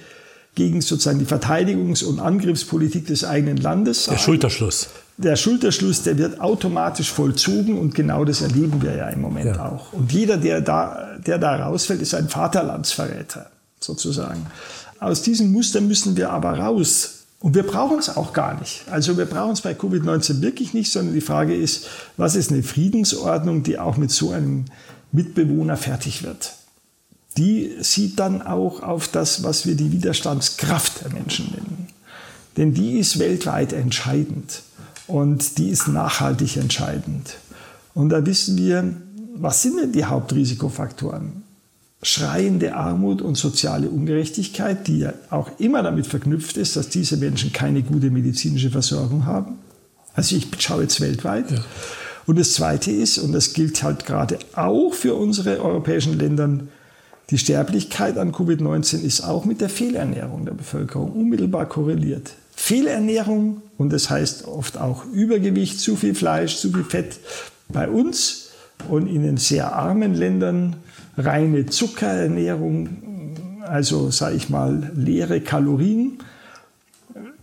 gegen 0.55 0.81
sozusagen 0.81 1.19
die 1.19 1.27
Verteidigungs- 1.27 2.03
und 2.03 2.19
Angriffspolitik 2.19 3.07
des 3.07 3.25
eigenen 3.25 3.59
Landes 3.59 4.05
sagen. 4.07 4.17
Der 4.17 4.23
Schulterschluss. 4.23 4.89
Der 5.19 5.37
Schulterschluss, 5.37 6.01
der 6.01 6.17
wird 6.17 6.41
automatisch 6.41 7.13
vollzogen 7.13 7.79
und 7.79 7.95
genau 7.95 8.25
das 8.25 8.41
erleben 8.41 8.81
wir 8.81 8.97
ja 8.97 9.11
im 9.11 9.21
Moment 9.21 9.55
ja. 9.55 9.69
auch. 9.69 9.93
Und 9.93 10.13
jeder, 10.13 10.39
der 10.39 10.63
da, 10.63 11.19
der 11.19 11.37
da 11.37 11.57
rausfällt, 11.57 12.01
ist 12.01 12.15
ein 12.15 12.31
Vaterlandsverräter 12.31 13.51
sozusagen. 13.81 14.47
Aus 15.01 15.23
diesem 15.23 15.53
Muster 15.53 15.81
müssen 15.81 16.17
wir 16.17 16.31
aber 16.31 16.59
raus. 16.59 17.13
Und 17.39 17.55
wir 17.55 17.65
brauchen 17.65 17.99
es 17.99 18.17
auch 18.17 18.33
gar 18.33 18.59
nicht. 18.59 18.85
Also 18.91 19.19
wir 19.19 19.27
brauchen 19.27 19.53
es 19.53 19.61
bei 19.61 19.73
Covid-19 19.73 20.41
wirklich 20.41 20.73
nicht, 20.73 20.91
sondern 20.91 21.15
die 21.15 21.21
Frage 21.21 21.55
ist, 21.55 21.87
was 22.17 22.35
ist 22.35 22.51
eine 22.51 22.63
Friedensordnung, 22.63 23.63
die 23.63 23.79
auch 23.79 23.99
mit 23.99 24.11
so 24.11 24.31
einem 24.31 24.65
Mitbewohner 25.13 25.77
fertig 25.77 26.23
wird? 26.23 26.55
Die 27.37 27.77
sieht 27.81 28.19
dann 28.19 28.41
auch 28.41 28.83
auf 28.83 29.09
das, 29.09 29.43
was 29.43 29.67
wir 29.67 29.75
die 29.75 29.93
Widerstandskraft 29.93 31.05
der 31.05 31.13
Menschen 31.13 31.51
nennen. 31.51 31.89
Denn 32.57 32.73
die 32.73 32.99
ist 32.99 33.19
weltweit 33.19 33.75
entscheidend 33.75 34.63
und 35.07 35.59
die 35.59 35.69
ist 35.69 35.89
nachhaltig 35.89 36.57
entscheidend. 36.57 37.37
Und 37.93 38.09
da 38.09 38.25
wissen 38.25 38.57
wir, 38.57 38.95
was 39.35 39.61
sind 39.63 39.79
denn 39.79 39.93
die 39.93 40.07
Hauptrisikofaktoren? 40.07 41.43
Schreiende 42.03 42.75
Armut 42.75 43.23
und 43.23 43.37
soziale 43.37 43.89
Ungerechtigkeit, 43.89 44.87
die 44.87 45.01
ja 45.01 45.15
auch 45.31 45.51
immer 45.59 45.83
damit 45.83 46.07
verknüpft 46.07 46.57
ist, 46.57 46.77
dass 46.77 46.89
diese 46.89 47.17
Menschen 47.17 47.53
keine 47.53 47.83
gute 47.83 48.11
medizinische 48.11 48.71
Versorgung 48.71 49.27
haben. 49.27 49.59
Also 50.15 50.37
ich 50.37 50.47
schaue 50.59 50.83
jetzt 50.83 51.01
weltweit. 51.01 51.51
Ja. 51.51 51.59
Und 52.27 52.39
das 52.39 52.55
Zweite 52.55 52.91
ist, 52.91 53.19
und 53.19 53.33
das 53.33 53.53
gilt 53.53 53.83
halt 53.83 54.05
gerade 54.05 54.39
auch 54.55 54.93
für 54.93 55.15
unsere 55.15 55.63
europäischen 55.63 56.19
Länder, 56.19 56.61
die 57.31 57.39
Sterblichkeit 57.39 58.19
an 58.19 58.33
Covid-19 58.33 59.01
ist 59.03 59.23
auch 59.23 59.45
mit 59.45 59.61
der 59.61 59.69
Fehlernährung 59.69 60.45
der 60.45 60.55
Bevölkerung 60.55 61.13
unmittelbar 61.13 61.67
korreliert. 61.67 62.33
Fehlernährung, 62.55 63.63
und 63.79 63.93
das 63.93 64.11
heißt 64.11 64.47
oft 64.47 64.79
auch 64.79 65.05
Übergewicht, 65.07 65.81
zu 65.81 65.97
viel 65.97 66.15
Fleisch, 66.15 66.57
zu 66.57 66.73
viel 66.73 66.85
Fett 66.85 67.19
bei 67.69 67.89
uns 67.89 68.51
und 68.89 69.09
in 69.09 69.23
den 69.23 69.37
sehr 69.37 69.75
armen 69.75 70.15
Ländern 70.15 70.77
reine 71.17 71.67
Zuckerernährung, 71.67 72.89
also 73.67 74.11
sage 74.11 74.37
ich 74.37 74.49
mal 74.49 74.93
leere 74.95 75.41
Kalorien. 75.41 76.19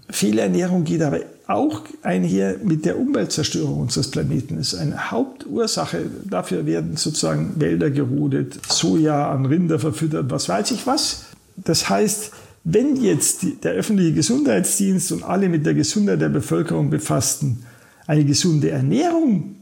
Fehlernährung 0.09 0.83
geht 0.83 1.01
aber 1.01 1.19
auch 1.47 1.81
einher 2.03 2.55
mit 2.63 2.85
der 2.85 2.97
Umweltzerstörung 2.97 3.81
unseres 3.81 4.11
Planeten. 4.11 4.57
Das 4.57 4.73
ist 4.73 4.79
eine 4.79 5.11
Hauptursache. 5.11 6.05
Dafür 6.29 6.65
werden 6.65 6.95
sozusagen 6.95 7.59
Wälder 7.59 7.89
gerodet, 7.89 8.59
Soja 8.69 9.29
an 9.31 9.45
Rinder 9.45 9.79
verfüttert, 9.79 10.29
was 10.29 10.47
weiß 10.47 10.71
ich 10.71 10.87
was. 10.87 11.25
Das 11.57 11.89
heißt, 11.89 12.31
wenn 12.63 12.95
jetzt 12.95 13.45
der 13.63 13.73
öffentliche 13.73 14.13
Gesundheitsdienst 14.13 15.11
und 15.11 15.23
alle 15.23 15.49
mit 15.49 15.65
der 15.65 15.73
Gesundheit 15.73 16.21
der 16.21 16.29
Bevölkerung 16.29 16.89
befassten 16.89 17.65
eine 18.07 18.23
gesunde 18.25 18.69
Ernährung 18.69 19.55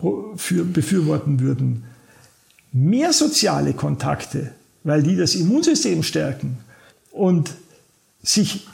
befürworten 0.73 1.39
würden, 1.39 1.83
mehr 2.71 3.13
soziale 3.13 3.73
Kontakte, 3.73 4.51
weil 4.83 5.03
die 5.03 5.15
das 5.15 5.35
Immunsystem 5.35 6.03
stärken 6.03 6.57
und 7.11 7.51
sich 8.23 8.67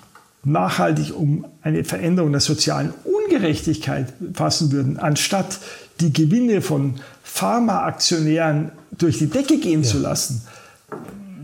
nachhaltig 0.43 1.15
um 1.15 1.45
eine 1.61 1.83
Veränderung 1.83 2.31
der 2.31 2.41
sozialen 2.41 2.93
Ungerechtigkeit 3.03 4.13
fassen 4.33 4.71
würden, 4.71 4.97
anstatt 4.97 5.59
die 5.99 6.13
Gewinne 6.13 6.61
von 6.61 6.95
Pharmaaktionären 7.23 8.71
durch 8.97 9.17
die 9.17 9.27
Decke 9.27 9.57
gehen 9.59 9.83
ja. 9.83 9.89
zu 9.89 9.99
lassen, 9.99 10.41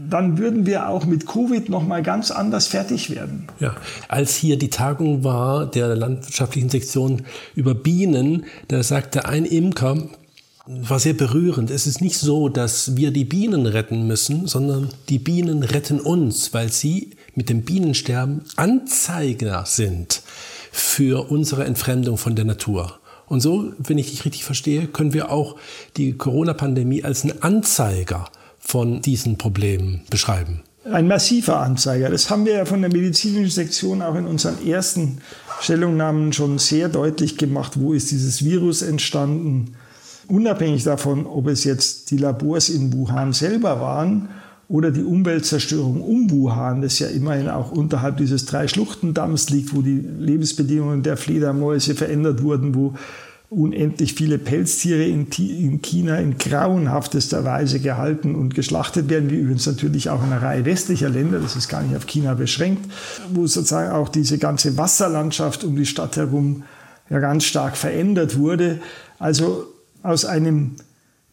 dann 0.09 0.37
würden 0.37 0.65
wir 0.65 0.89
auch 0.89 1.05
mit 1.05 1.25
Covid 1.25 1.69
noch 1.69 1.85
mal 1.85 2.03
ganz 2.03 2.29
anders 2.29 2.67
fertig 2.67 3.09
werden. 3.09 3.47
Ja, 3.59 3.75
als 4.07 4.35
hier 4.35 4.57
die 4.57 4.69
Tagung 4.69 5.23
war 5.23 5.65
der 5.65 5.95
landwirtschaftlichen 5.95 6.69
Sektion 6.69 7.23
über 7.55 7.73
Bienen, 7.73 8.45
da 8.67 8.83
sagte 8.83 9.25
ein 9.25 9.45
Imker, 9.45 9.97
war 10.65 10.99
sehr 10.99 11.13
berührend. 11.13 11.69
Es 11.71 11.87
ist 11.87 12.01
nicht 12.01 12.17
so, 12.17 12.47
dass 12.47 12.95
wir 12.95 13.11
die 13.11 13.25
Bienen 13.25 13.65
retten 13.65 14.07
müssen, 14.07 14.47
sondern 14.47 14.89
die 15.09 15.19
Bienen 15.19 15.63
retten 15.63 15.99
uns, 15.99 16.53
weil 16.53 16.71
sie 16.71 17.11
mit 17.35 17.49
dem 17.49 17.63
Bienensterben 17.63 18.43
Anzeiger 18.55 19.65
sind 19.65 20.21
für 20.71 21.29
unsere 21.29 21.65
Entfremdung 21.65 22.17
von 22.17 22.35
der 22.35 22.45
Natur. 22.45 22.99
Und 23.27 23.41
so, 23.41 23.73
wenn 23.77 23.97
ich 23.97 24.11
dich 24.11 24.25
richtig 24.25 24.45
verstehe, 24.45 24.87
können 24.87 25.13
wir 25.13 25.31
auch 25.31 25.57
die 25.97 26.13
Corona-Pandemie 26.13 27.03
als 27.03 27.23
einen 27.23 27.41
Anzeiger 27.41 28.29
von 28.59 29.01
diesen 29.01 29.37
Problemen 29.37 30.01
beschreiben. 30.09 30.61
Ein 30.85 31.07
massiver 31.07 31.59
Anzeiger. 31.59 32.09
Das 32.09 32.29
haben 32.29 32.45
wir 32.45 32.53
ja 32.53 32.65
von 32.65 32.81
der 32.81 32.91
medizinischen 32.91 33.51
Sektion 33.51 34.01
auch 34.01 34.15
in 34.15 34.27
unseren 34.27 34.65
ersten 34.65 35.19
Stellungnahmen 35.61 36.33
schon 36.33 36.59
sehr 36.59 36.89
deutlich 36.89 37.37
gemacht. 37.37 37.73
Wo 37.79 37.93
ist 37.93 38.11
dieses 38.11 38.43
Virus 38.43 38.81
entstanden? 38.81 39.75
Unabhängig 40.27 40.83
davon, 40.83 41.25
ob 41.25 41.47
es 41.47 41.63
jetzt 41.63 42.11
die 42.11 42.17
Labors 42.17 42.69
in 42.69 42.93
Wuhan 42.93 43.33
selber 43.33 43.81
waren 43.81 44.29
oder 44.69 44.91
die 44.91 45.03
Umweltzerstörung 45.03 46.01
um 46.01 46.31
Wuhan, 46.31 46.81
das 46.81 46.99
ja 46.99 47.07
immerhin 47.07 47.49
auch 47.49 47.71
unterhalb 47.71 48.17
dieses 48.17 48.45
Drei-Schluchten-Damms 48.45 49.49
liegt, 49.49 49.75
wo 49.75 49.81
die 49.81 49.99
Lebensbedingungen 49.99 51.03
der 51.03 51.17
Fledermäuse 51.17 51.93
verändert 51.93 52.41
wurden, 52.41 52.73
wo 52.73 52.93
unendlich 53.49 54.13
viele 54.13 54.39
Pelztiere 54.39 55.03
in, 55.03 55.29
China 55.29 56.17
in 56.17 56.37
grauenhaftester 56.37 57.45
Weise 57.45 57.79
gehalten 57.79 58.35
und 58.35 58.55
geschlachtet 58.55 59.09
werden, 59.09 59.29
wie 59.29 59.35
übrigens 59.35 59.67
natürlich 59.67 60.09
auch 60.09 60.23
in 60.23 60.31
einer 60.31 60.41
Reihe 60.41 60.65
westlicher 60.65 61.09
Länder, 61.09 61.39
das 61.39 61.55
ist 61.55 61.69
gar 61.69 61.83
nicht 61.83 61.95
auf 61.95 62.07
China 62.07 62.33
beschränkt, 62.33 62.91
wo 63.31 63.45
sozusagen 63.45 63.91
auch 63.91 64.09
diese 64.09 64.37
ganze 64.37 64.77
Wasserlandschaft 64.77 65.63
um 65.63 65.75
die 65.75 65.85
Stadt 65.85 66.17
herum 66.17 66.63
ja 67.09 67.19
ganz 67.19 67.43
stark 67.43 67.77
verändert 67.77 68.37
wurde. 68.37 68.79
Also 69.19 69.67
aus 70.03 70.25
einem 70.25 70.75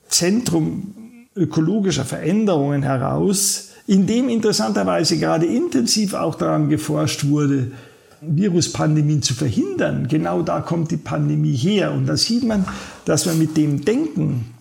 Zentrum 0.08 0.94
ökologischer 1.36 2.04
Veränderungen 2.04 2.82
heraus, 2.82 3.68
in 3.86 4.06
dem 4.06 4.28
interessanterweise 4.28 5.18
gerade 5.18 5.46
intensiv 5.46 6.14
auch 6.14 6.36
daran 6.36 6.68
geforscht 6.68 7.26
wurde, 7.26 7.72
Viruspandemien 8.20 9.22
zu 9.22 9.34
verhindern. 9.34 10.06
Genau 10.08 10.42
da 10.42 10.60
kommt 10.60 10.90
die 10.90 10.96
Pandemie 10.96 11.56
her. 11.56 11.92
Und 11.92 12.06
da 12.06 12.16
sieht 12.16 12.44
man, 12.44 12.64
dass 13.04 13.26
man 13.26 13.38
mit 13.38 13.56
dem 13.56 13.84
Denken, 13.84 14.54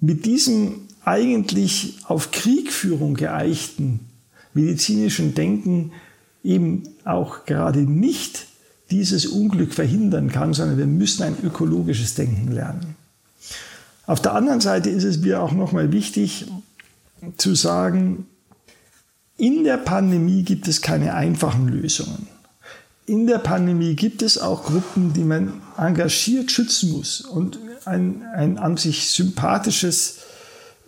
mit 0.00 0.26
diesem 0.26 0.88
eigentlich 1.04 1.98
auf 2.04 2.30
Kriegführung 2.30 3.14
geeichten 3.14 4.00
medizinischen 4.54 5.34
Denken 5.34 5.92
eben 6.42 6.82
auch 7.04 7.44
gerade 7.46 7.80
nicht 7.80 8.46
dieses 8.90 9.26
Unglück 9.26 9.72
verhindern 9.72 10.30
kann, 10.30 10.54
sondern 10.54 10.78
wir 10.78 10.86
müssen 10.86 11.22
ein 11.22 11.36
ökologisches 11.42 12.14
Denken 12.14 12.52
lernen. 12.52 12.96
Auf 14.08 14.22
der 14.22 14.34
anderen 14.34 14.62
Seite 14.62 14.88
ist 14.88 15.04
es 15.04 15.18
mir 15.18 15.42
auch 15.42 15.52
nochmal 15.52 15.92
wichtig 15.92 16.46
zu 17.36 17.54
sagen, 17.54 18.26
in 19.36 19.64
der 19.64 19.76
Pandemie 19.76 20.44
gibt 20.44 20.66
es 20.66 20.80
keine 20.80 21.12
einfachen 21.12 21.68
Lösungen. 21.68 22.26
In 23.04 23.26
der 23.26 23.36
Pandemie 23.36 23.96
gibt 23.96 24.22
es 24.22 24.38
auch 24.38 24.64
Gruppen, 24.64 25.12
die 25.12 25.24
man 25.24 25.60
engagiert 25.76 26.50
schützen 26.50 26.92
muss. 26.92 27.20
Und 27.20 27.58
ein, 27.84 28.22
ein 28.34 28.56
an 28.56 28.78
sich 28.78 29.10
sympathisches 29.10 30.20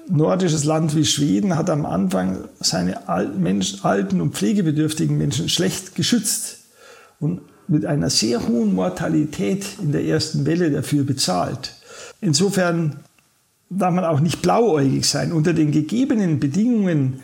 nordisches 0.09 0.65
Land 0.65 0.97
wie 0.97 1.05
Schweden 1.05 1.57
hat 1.57 1.69
am 1.69 1.85
Anfang 1.85 2.49
seine 2.59 3.07
alten 3.09 4.21
und 4.23 4.35
pflegebedürftigen 4.35 5.19
Menschen 5.19 5.51
schlecht 5.51 5.95
geschützt 5.95 6.61
und 7.21 7.43
mit 7.69 7.85
einer 7.85 8.09
sehr 8.09 8.49
hohen 8.49 8.75
Mortalität 8.75 9.67
in 9.81 9.93
der 9.93 10.05
ersten 10.05 10.47
Welle 10.47 10.71
dafür 10.71 11.05
bezahlt. 11.05 11.75
Insofern 12.23 12.97
darf 13.71 13.95
man 13.95 14.05
auch 14.05 14.21
nicht 14.21 14.43
blauäugig 14.43 15.07
sein. 15.07 15.33
Unter 15.33 15.55
den 15.55 15.71
gegebenen 15.71 16.41
Bedingungen 16.41 17.21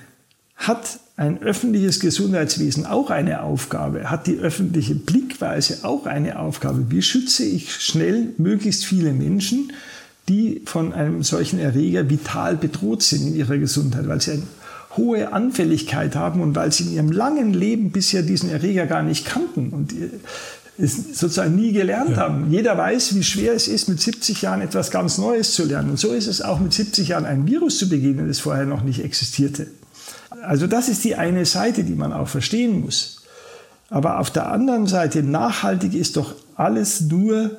hat 0.55 1.01
ein 1.17 1.43
öffentliches 1.43 2.01
Gesundheitswesen 2.01 2.87
auch 2.87 3.11
eine 3.11 3.43
Aufgabe, 3.43 4.11
hat 4.11 4.27
die 4.27 4.39
öffentliche 4.39 4.95
Blickweise 4.95 5.79
auch 5.83 6.07
eine 6.07 6.39
Aufgabe. 6.39 6.91
Wie 6.91 7.03
schütze 7.03 7.45
ich 7.45 7.75
schnell 7.75 8.35
möglichst 8.39 8.85
viele 8.85 9.13
Menschen, 9.13 9.73
die 10.29 10.63
von 10.67 10.93
einem 10.93 11.23
solchen 11.23 11.59
Erreger 11.59 12.11
vital 12.11 12.57
bedroht 12.57 13.03
sind 13.03 13.29
in 13.29 13.37
ihrer 13.37 13.59
Gesundheit, 13.59 14.09
weil 14.09 14.21
sie 14.21 14.33
eine 14.33 14.43
hohe 14.97 15.33
Anfälligkeit 15.33 16.17
haben 16.17 16.41
und 16.41 16.55
weil 16.55 16.73
sie 16.73 16.85
in 16.85 16.93
ihrem 16.93 17.13
langen 17.13 17.53
Leben 17.53 17.91
bisher 17.91 18.23
diesen 18.23 18.51
Erreger 18.51 18.87
gar 18.87 19.03
nicht 19.03 19.27
kannten. 19.27 19.71
Und 19.71 19.95
es 20.79 21.19
sozusagen 21.19 21.55
nie 21.55 21.73
gelernt 21.73 22.11
ja. 22.11 22.17
haben. 22.17 22.51
Jeder 22.51 22.77
weiß, 22.77 23.15
wie 23.15 23.23
schwer 23.23 23.55
es 23.55 23.69
ist, 23.69 23.89
mit 23.89 24.01
70 24.01 24.43
Jahren 24.43 24.61
etwas 24.61 24.91
ganz 24.91 25.19
Neues 25.19 25.53
zu 25.53 25.65
lernen. 25.65 25.91
Und 25.91 25.99
so 25.99 26.13
ist 26.13 26.27
es 26.27 26.43
auch 26.43 26.61
mit 26.61 26.73
70 26.73 27.09
Jahren 27.09 27.25
ein 27.25 27.47
Virus 27.47 27.79
zu 27.79 27.89
begegnen, 27.89 28.29
das 28.29 28.41
vorher 28.41 28.67
noch 28.67 28.83
nicht 28.83 29.03
existierte. 29.03 29.69
Also 30.43 30.67
das 30.67 30.89
ist 30.89 31.05
die 31.05 31.17
eine 31.17 31.47
Seite, 31.47 31.85
die 31.85 31.95
man 31.95 32.13
auch 32.13 32.29
verstehen 32.29 32.81
muss. 32.81 33.23
Aber 33.89 34.19
auf 34.19 34.31
der 34.31 34.51
anderen 34.51 34.87
Seite, 34.87 35.23
nachhaltig 35.23 35.95
ist 35.95 36.17
doch 36.17 36.35
alles 36.57 37.01
nur, 37.03 37.57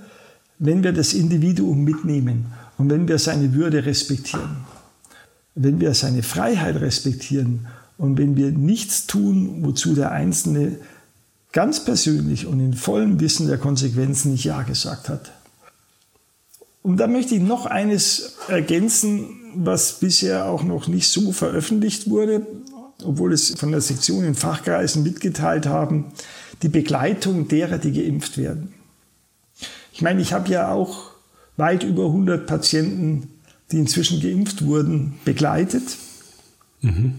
wenn 0.59 0.83
wir 0.83 0.91
das 0.91 1.13
Individuum 1.13 1.83
mitnehmen 1.83 2.47
und 2.77 2.89
wenn 2.89 3.07
wir 3.07 3.19
seine 3.19 3.53
Würde 3.53 3.85
respektieren. 3.85 4.57
Wenn 5.55 5.79
wir 5.79 5.93
seine 5.93 6.23
Freiheit 6.23 6.79
respektieren 6.81 7.67
und 7.97 8.17
wenn 8.17 8.35
wir 8.35 8.51
nichts 8.51 9.07
tun, 9.07 9.59
wozu 9.63 9.95
der 9.95 10.11
Einzelne 10.11 10.77
ganz 11.57 11.83
persönlich 11.83 12.45
und 12.45 12.59
in 12.59 12.75
vollem 12.75 13.19
Wissen 13.19 13.47
der 13.47 13.57
Konsequenzen 13.57 14.33
nicht 14.33 14.43
Ja 14.43 14.61
gesagt 14.61 15.09
hat. 15.09 15.31
Und 16.83 16.97
da 16.97 17.07
möchte 17.07 17.33
ich 17.33 17.41
noch 17.41 17.65
eines 17.65 18.35
ergänzen, 18.47 19.27
was 19.55 19.93
bisher 19.93 20.45
auch 20.45 20.61
noch 20.61 20.87
nicht 20.87 21.09
so 21.09 21.31
veröffentlicht 21.31 22.11
wurde, 22.11 22.45
obwohl 23.03 23.33
es 23.33 23.55
von 23.55 23.71
der 23.71 23.81
Sektion 23.81 24.23
in 24.23 24.35
Fachkreisen 24.35 25.01
mitgeteilt 25.01 25.65
haben, 25.65 26.11
die 26.61 26.69
Begleitung 26.69 27.47
derer, 27.47 27.79
die 27.79 27.91
geimpft 27.91 28.37
werden. 28.37 28.75
Ich 29.91 30.03
meine, 30.03 30.21
ich 30.21 30.33
habe 30.33 30.51
ja 30.51 30.71
auch 30.71 31.09
weit 31.55 31.81
über 31.81 32.05
100 32.05 32.45
Patienten, 32.45 33.31
die 33.71 33.79
inzwischen 33.79 34.21
geimpft 34.21 34.63
wurden, 34.63 35.15
begleitet. 35.25 35.97
Mhm. 36.81 37.15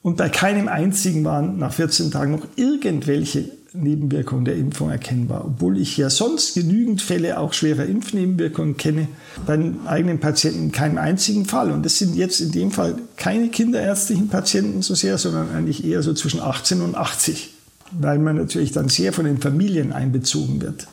Und 0.00 0.16
bei 0.16 0.30
keinem 0.30 0.68
einzigen 0.68 1.22
waren 1.24 1.58
nach 1.58 1.74
14 1.74 2.10
Tagen 2.10 2.32
noch 2.32 2.46
irgendwelche 2.56 3.57
Nebenwirkungen 3.72 4.44
der 4.44 4.56
Impfung 4.56 4.90
erkennbar. 4.90 5.44
Obwohl 5.44 5.78
ich 5.78 5.96
ja 5.96 6.10
sonst 6.10 6.54
genügend 6.54 7.02
Fälle 7.02 7.38
auch 7.38 7.52
schwerer 7.52 7.84
Impfnebenwirkungen 7.84 8.76
kenne, 8.76 9.08
bei 9.46 9.56
den 9.56 9.86
eigenen 9.86 10.20
Patienten 10.20 10.72
keinen 10.72 10.98
einzigen 10.98 11.44
Fall. 11.44 11.70
Und 11.70 11.84
das 11.84 11.98
sind 11.98 12.14
jetzt 12.14 12.40
in 12.40 12.52
dem 12.52 12.70
Fall 12.70 12.96
keine 13.16 13.48
kinderärztlichen 13.48 14.28
Patienten 14.28 14.82
so 14.82 14.94
sehr, 14.94 15.18
sondern 15.18 15.50
eigentlich 15.50 15.84
eher 15.84 16.02
so 16.02 16.14
zwischen 16.14 16.40
18 16.40 16.80
und 16.80 16.94
80, 16.94 17.54
weil 17.92 18.18
man 18.18 18.36
natürlich 18.36 18.72
dann 18.72 18.88
sehr 18.88 19.12
von 19.12 19.26
den 19.26 19.38
Familien 19.38 19.92
einbezogen 19.92 20.60
wird. 20.62 20.88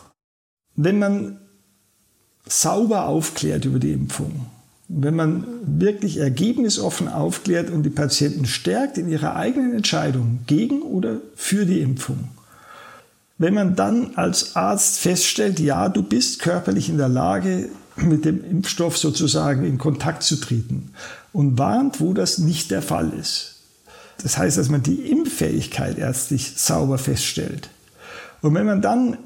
Wenn 0.76 1.00
man 1.00 1.40
sauber 2.48 3.08
aufklärt 3.08 3.66
über 3.66 3.80
die 3.80 3.94
Impfung, 3.94 4.48
wenn 4.88 5.16
man 5.16 5.46
wirklich 5.66 6.18
ergebnisoffen 6.18 7.08
aufklärt 7.08 7.72
und 7.72 7.84
die 7.84 7.90
Patienten 7.90 8.46
stärkt 8.46 8.98
in 8.98 9.10
ihrer 9.10 9.36
eigenen 9.36 9.74
Entscheidung 9.74 10.40
gegen 10.46 10.82
oder 10.82 11.22
für 11.36 11.66
die 11.66 11.80
Impfung, 11.80 12.30
wenn 13.38 13.54
man 13.54 13.76
dann 13.76 14.16
als 14.16 14.56
Arzt 14.56 15.00
feststellt, 15.00 15.60
ja, 15.60 15.90
du 15.90 16.04
bist 16.04 16.40
körperlich 16.40 16.90
in 16.90 16.98
der 16.98 17.10
Lage, 17.10 17.70
mit 17.98 18.26
dem 18.26 18.44
Impfstoff 18.44 18.98
sozusagen 18.98 19.64
in 19.66 19.78
Kontakt 19.78 20.24
zu 20.24 20.36
treten 20.36 20.92
und 21.32 21.58
warnt, 21.58 22.02
wo 22.02 22.14
das 22.14 22.40
nicht 22.40 22.72
der 22.72 22.82
Fall 22.82 23.14
ist. 23.20 23.56
Das 24.22 24.38
heißt, 24.38 24.58
dass 24.58 24.70
man 24.70 24.84
die 24.84 25.10
Impffähigkeit 25.12 25.98
ärztlich 25.98 26.54
sauber 26.58 26.98
feststellt. 26.98 27.70
Und 28.42 28.54
wenn 28.54 28.66
man 28.66 28.82
dann 28.82 29.18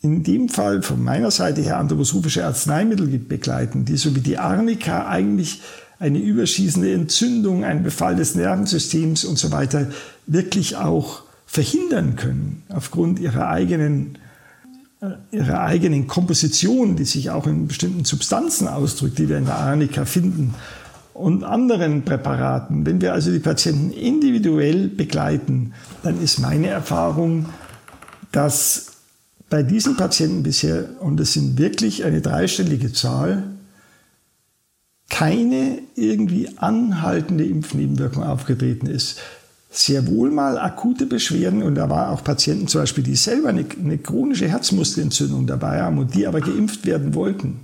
in 0.00 0.24
dem 0.24 0.48
Fall 0.48 0.82
von 0.82 1.02
meiner 1.02 1.30
Seite 1.30 1.62
her 1.62 1.78
anthroposophische 1.78 2.44
Arzneimittel 2.44 3.06
begleiten, 3.06 3.84
die 3.84 3.96
so 3.96 4.14
wie 4.16 4.20
die 4.20 4.38
Arnika 4.38 5.06
eigentlich 5.06 5.62
eine 5.98 6.18
überschießende 6.18 6.92
Entzündung, 6.92 7.64
ein 7.64 7.84
Befall 7.84 8.16
des 8.16 8.34
Nervensystems 8.34 9.24
und 9.24 9.38
so 9.38 9.52
weiter 9.52 9.88
wirklich 10.26 10.76
auch 10.76 11.22
verhindern 11.52 12.16
können 12.16 12.62
aufgrund 12.70 13.18
ihrer 13.18 13.50
eigenen, 13.50 14.16
äh, 15.02 15.10
ihrer 15.32 15.60
eigenen 15.60 16.06
Komposition, 16.06 16.96
die 16.96 17.04
sich 17.04 17.28
auch 17.28 17.46
in 17.46 17.68
bestimmten 17.68 18.06
Substanzen 18.06 18.68
ausdrückt, 18.68 19.18
die 19.18 19.28
wir 19.28 19.36
in 19.36 19.44
der 19.44 19.58
Arnika 19.58 20.06
finden 20.06 20.54
und 21.12 21.44
anderen 21.44 22.06
Präparaten. 22.06 22.86
Wenn 22.86 23.02
wir 23.02 23.12
also 23.12 23.30
die 23.30 23.38
Patienten 23.38 23.90
individuell 23.90 24.88
begleiten, 24.88 25.74
dann 26.02 26.22
ist 26.22 26.38
meine 26.38 26.68
Erfahrung, 26.68 27.44
dass 28.32 28.92
bei 29.50 29.62
diesen 29.62 29.98
Patienten 29.98 30.42
bisher, 30.42 30.86
und 31.00 31.20
es 31.20 31.34
sind 31.34 31.58
wirklich 31.58 32.04
eine 32.04 32.22
dreistellige 32.22 32.94
Zahl, 32.94 33.42
keine 35.10 35.80
irgendwie 35.96 36.48
anhaltende 36.56 37.44
Impfnebenwirkung 37.44 38.22
aufgetreten 38.22 38.86
ist 38.86 39.20
sehr 39.72 40.06
wohl 40.06 40.30
mal 40.30 40.58
akute 40.58 41.06
Beschwerden 41.06 41.62
und 41.62 41.76
da 41.76 41.88
war 41.88 42.10
auch 42.10 42.22
Patienten 42.22 42.68
zum 42.68 42.82
Beispiel, 42.82 43.02
die 43.02 43.16
selber 43.16 43.48
eine, 43.48 43.64
eine 43.82 43.96
chronische 43.96 44.46
Herzmuskelentzündung 44.46 45.46
dabei 45.46 45.80
haben 45.80 45.98
und 45.98 46.14
die 46.14 46.26
aber 46.26 46.40
geimpft 46.40 46.84
werden 46.84 47.14
wollten. 47.14 47.60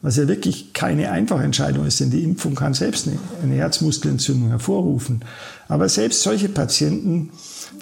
was 0.00 0.16
ja 0.16 0.28
wirklich 0.28 0.72
keine 0.72 1.10
einfache 1.10 1.42
Entscheidung 1.42 1.84
ist, 1.84 2.00
denn 2.00 2.10
die 2.10 2.22
Impfung 2.24 2.54
kann 2.54 2.72
selbst 2.72 3.06
eine, 3.06 3.18
eine 3.42 3.54
Herzmuskelentzündung 3.54 4.48
hervorrufen. 4.48 5.24
Aber 5.68 5.88
selbst 5.88 6.22
solche 6.22 6.48
Patienten 6.48 7.30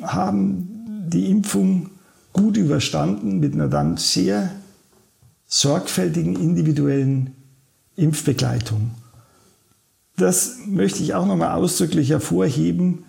haben 0.02 1.06
die 1.08 1.30
Impfung 1.30 1.90
gut 2.32 2.56
überstanden 2.56 3.38
mit 3.38 3.54
einer 3.54 3.68
dann 3.68 3.96
sehr 3.98 4.50
sorgfältigen 5.46 6.34
individuellen 6.34 7.30
Impfbegleitung. 7.94 8.90
Das 10.16 10.58
möchte 10.66 11.02
ich 11.02 11.14
auch 11.14 11.26
nochmal 11.26 11.52
ausdrücklich 11.52 12.10
hervorheben, 12.10 13.04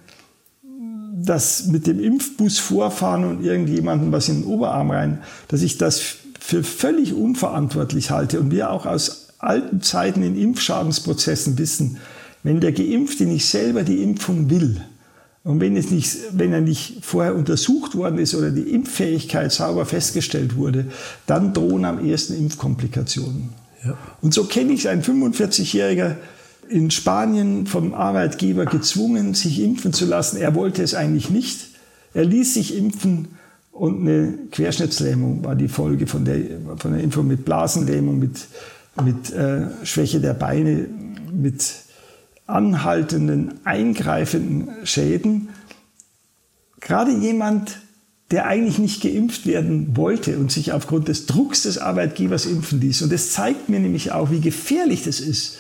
dass 1.23 1.67
mit 1.67 1.87
dem 1.87 1.99
Impfbus 1.99 2.59
vorfahren 2.59 3.23
und 3.23 3.43
irgendjemandem 3.43 4.11
was 4.11 4.27
in 4.27 4.41
den 4.41 4.45
Oberarm 4.45 4.91
rein, 4.91 5.19
dass 5.47 5.61
ich 5.61 5.77
das 5.77 6.17
für 6.39 6.63
völlig 6.63 7.13
unverantwortlich 7.13 8.11
halte 8.11 8.39
und 8.39 8.51
wir 8.51 8.69
auch 8.69 8.85
aus 8.85 9.29
alten 9.39 9.81
Zeiten 9.81 10.23
in 10.23 10.37
Impfschadensprozessen 10.37 11.57
wissen, 11.57 11.97
wenn 12.43 12.59
der 12.59 12.73
Geimpfte 12.73 13.25
nicht 13.25 13.47
selber 13.47 13.83
die 13.83 14.03
Impfung 14.03 14.49
will 14.49 14.81
und 15.43 15.61
wenn, 15.61 15.77
es 15.77 15.91
nicht, 15.91 16.17
wenn 16.33 16.51
er 16.53 16.61
nicht 16.61 17.05
vorher 17.05 17.35
untersucht 17.35 17.95
worden 17.95 18.17
ist 18.17 18.35
oder 18.35 18.51
die 18.51 18.73
Impffähigkeit 18.73 19.51
sauber 19.51 19.85
festgestellt 19.85 20.55
wurde, 20.55 20.85
dann 21.27 21.53
drohen 21.53 21.85
am 21.85 22.03
ersten 22.05 22.35
Impfkomplikationen. 22.35 23.49
Ja. 23.85 23.97
Und 24.21 24.33
so 24.33 24.45
kenne 24.45 24.73
ich 24.73 24.89
ein 24.89 25.03
45-Jähriger, 25.03 26.15
in 26.69 26.91
Spanien 26.91 27.67
vom 27.67 27.93
Arbeitgeber 27.93 28.65
gezwungen, 28.65 29.33
sich 29.33 29.61
impfen 29.61 29.93
zu 29.93 30.05
lassen. 30.05 30.37
Er 30.37 30.55
wollte 30.55 30.83
es 30.83 30.93
eigentlich 30.93 31.29
nicht. 31.29 31.67
Er 32.13 32.25
ließ 32.25 32.53
sich 32.53 32.75
impfen 32.75 33.29
und 33.71 34.01
eine 34.01 34.37
Querschnittslähmung 34.51 35.43
war 35.43 35.55
die 35.55 35.67
Folge 35.67 36.07
von 36.07 36.23
der, 36.23 36.39
von 36.77 36.93
der 36.93 37.03
Impfung 37.03 37.27
mit 37.27 37.43
Blasenlähmung, 37.43 38.19
mit, 38.19 38.47
mit 39.03 39.33
äh, 39.33 39.67
Schwäche 39.83 40.21
der 40.21 40.33
Beine, 40.33 40.87
mit 41.33 41.61
anhaltenden, 42.47 43.65
eingreifenden 43.65 44.69
Schäden. 44.85 45.49
Gerade 46.79 47.11
jemand, 47.11 47.79
der 48.31 48.47
eigentlich 48.47 48.79
nicht 48.79 49.01
geimpft 49.01 49.45
werden 49.45 49.97
wollte 49.97 50.37
und 50.37 50.51
sich 50.51 50.71
aufgrund 50.71 51.07
des 51.07 51.25
Drucks 51.25 51.63
des 51.63 51.77
Arbeitgebers 51.77 52.45
impfen 52.45 52.79
ließ. 52.79 53.01
Und 53.01 53.11
das 53.11 53.31
zeigt 53.31 53.69
mir 53.69 53.79
nämlich 53.79 54.11
auch, 54.13 54.31
wie 54.31 54.39
gefährlich 54.39 55.03
das 55.03 55.19
ist, 55.19 55.57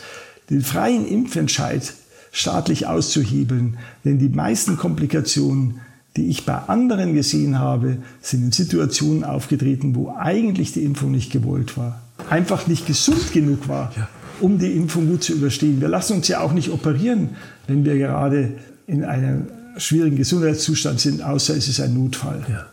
den 0.49 0.61
freien 0.61 1.07
Impfentscheid 1.07 1.93
staatlich 2.31 2.87
auszuhebeln. 2.87 3.77
Denn 4.03 4.19
die 4.19 4.29
meisten 4.29 4.77
Komplikationen, 4.77 5.81
die 6.17 6.27
ich 6.27 6.45
bei 6.45 6.55
anderen 6.55 7.13
gesehen 7.13 7.59
habe, 7.59 7.97
sind 8.21 8.43
in 8.43 8.51
Situationen 8.51 9.23
aufgetreten, 9.23 9.95
wo 9.95 10.13
eigentlich 10.15 10.71
die 10.73 10.83
Impfung 10.83 11.11
nicht 11.11 11.31
gewollt 11.31 11.77
war. 11.77 12.01
Einfach 12.29 12.67
nicht 12.67 12.87
gesund 12.87 13.31
genug 13.33 13.67
war, 13.67 13.91
um 14.39 14.59
die 14.59 14.71
Impfung 14.71 15.07
gut 15.07 15.23
zu 15.23 15.33
überstehen. 15.33 15.81
Wir 15.81 15.89
lassen 15.89 16.13
uns 16.13 16.27
ja 16.27 16.39
auch 16.41 16.53
nicht 16.53 16.69
operieren, 16.69 17.29
wenn 17.67 17.85
wir 17.85 17.97
gerade 17.97 18.53
in 18.87 19.03
einem 19.03 19.47
schwierigen 19.77 20.15
Gesundheitszustand 20.15 20.99
sind, 20.99 21.21
außer 21.21 21.55
es 21.55 21.67
ist 21.67 21.79
ein 21.79 21.93
Notfall. 21.93 22.45
Ja 22.49 22.67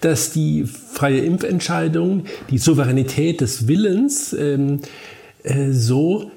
dass 0.00 0.30
die 0.30 0.64
freie 0.64 1.20
Impfentscheidung, 1.20 2.24
die 2.50 2.58
Souveränität 2.58 3.40
des 3.40 3.66
Willens 3.66 4.32
ähm, 4.34 4.80
äh, 5.42 5.72
so 5.72 6.30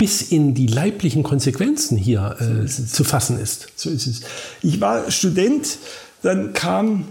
bis 0.00 0.22
in 0.22 0.54
die 0.54 0.66
leiblichen 0.66 1.22
Konsequenzen 1.22 1.98
hier 1.98 2.34
äh, 2.40 2.66
so 2.66 2.84
zu 2.84 3.04
fassen 3.04 3.38
ist. 3.38 3.66
So 3.76 3.90
ist 3.90 4.06
es. 4.06 4.22
Ich 4.62 4.80
war 4.80 5.10
Student, 5.10 5.76
dann 6.22 6.54
kam 6.54 7.04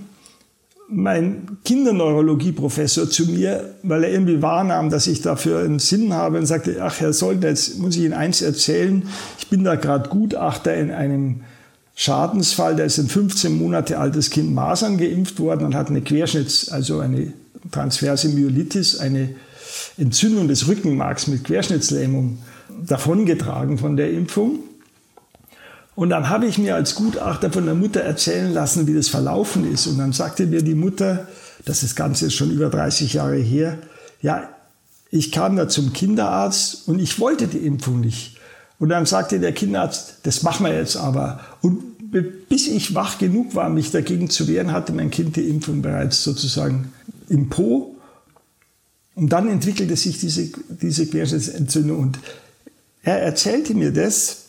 mein 0.88 1.60
Kinderneurologieprofessor 1.66 3.08
zu 3.08 3.28
mir, 3.28 3.76
weil 3.84 4.06
er 4.06 4.10
irgendwie 4.10 4.42
wahrnahm, 4.42 4.90
dass 4.90 5.06
ich 5.06 5.22
dafür 5.22 5.60
einen 5.60 5.78
Sinn 5.78 6.16
habe 6.16 6.40
und 6.40 6.48
sagte, 6.48 6.78
ach 6.82 7.00
Herr 7.00 7.14
Soldner, 7.14 7.50
jetzt 7.50 7.78
muss 7.78 7.96
ich 7.96 8.02
Ihnen 8.02 8.14
eins 8.14 8.42
erzählen. 8.42 9.08
Ich 9.38 9.50
bin 9.50 9.64
da 9.64 9.76
gerade 9.76 10.10
Gutachter 10.10 10.74
in 10.74 10.90
einem 10.90 11.42
Schadensfall, 11.94 12.76
da 12.76 12.86
ist 12.86 12.98
ein 12.98 13.08
15 13.08 13.56
Monate 13.56 14.00
altes 14.00 14.32
Kind 14.32 14.52
Masern 14.52 14.98
geimpft 14.98 15.40
worden 15.40 15.64
und 15.64 15.76
hat 15.76 15.90
eine 15.90 16.00
Querschnitts-, 16.00 16.72
also 16.72 16.98
eine 17.02 17.34
transverse 17.70 18.30
Myelitis, 18.30 18.98
eine 18.98 19.36
Entzündung 19.96 20.48
des 20.48 20.68
Rückenmarks 20.68 21.28
mit 21.28 21.44
Querschnittslähmung 21.44 22.40
davongetragen 22.86 23.78
von 23.78 23.98
der 23.98 24.12
Impfung. 24.12 24.60
Und 25.96 26.12
dann 26.12 26.30
habe 26.30 26.46
ich 26.46 26.58
mir 26.58 26.76
als 26.76 26.96
Gutachter 26.96 27.52
von 27.52 27.66
der 27.66 27.76
Mutter 27.76 28.02
erzählen 28.02 28.54
lassen, 28.54 28.88
wie 28.88 28.94
das 28.94 29.10
verlaufen 29.10 29.70
ist. 29.70 29.86
Und 29.88 29.98
dann 29.98 30.14
sagte 30.14 30.46
mir 30.46 30.62
die 30.62 30.76
Mutter, 30.76 31.28
das 31.66 31.84
ist 31.84 31.96
Ganze 31.96 32.32
schon 32.32 32.52
über 32.52 32.70
30 32.70 33.14
Jahre 33.14 33.38
her, 33.38 33.78
ja, 34.22 34.50
ich 35.12 35.32
kam 35.32 35.56
da 35.56 35.68
zum 35.68 35.92
Kinderarzt 35.92 36.88
und 36.88 37.00
ich 37.00 37.20
wollte 37.20 37.48
die 37.48 37.58
Impfung 37.58 38.00
nicht. 38.00 38.38
Und 38.78 38.90
dann 38.90 39.06
sagte 39.06 39.40
der 39.40 39.52
Kinderarzt, 39.52 40.20
das 40.24 40.44
machen 40.44 40.66
wir 40.66 40.74
jetzt 40.74 40.96
aber. 40.96 41.42
Und 41.62 41.90
bis 42.48 42.68
ich 42.68 42.96
wach 42.96 43.18
genug 43.18 43.56
war, 43.56 43.70
mich 43.70 43.92
dagegen 43.92 44.30
zu 44.30 44.48
wehren, 44.48 44.72
hatte 44.72 44.94
mein 44.94 45.12
Kind 45.12 45.36
die 45.36 45.50
Impfung 45.50 45.82
bereits 45.82 46.24
sozusagen 46.24 46.94
im 47.28 47.50
Po. 47.50 47.96
Und 49.16 49.30
dann 49.30 49.50
entwickelte 49.50 49.96
sich 49.96 50.18
diese, 50.20 50.50
diese 50.70 51.08
Querschnittsentzündung. 51.08 52.00
Und 52.00 52.20
er 53.04 53.22
erzählte 53.22 53.74
mir 53.74 53.92
das, 53.92 54.46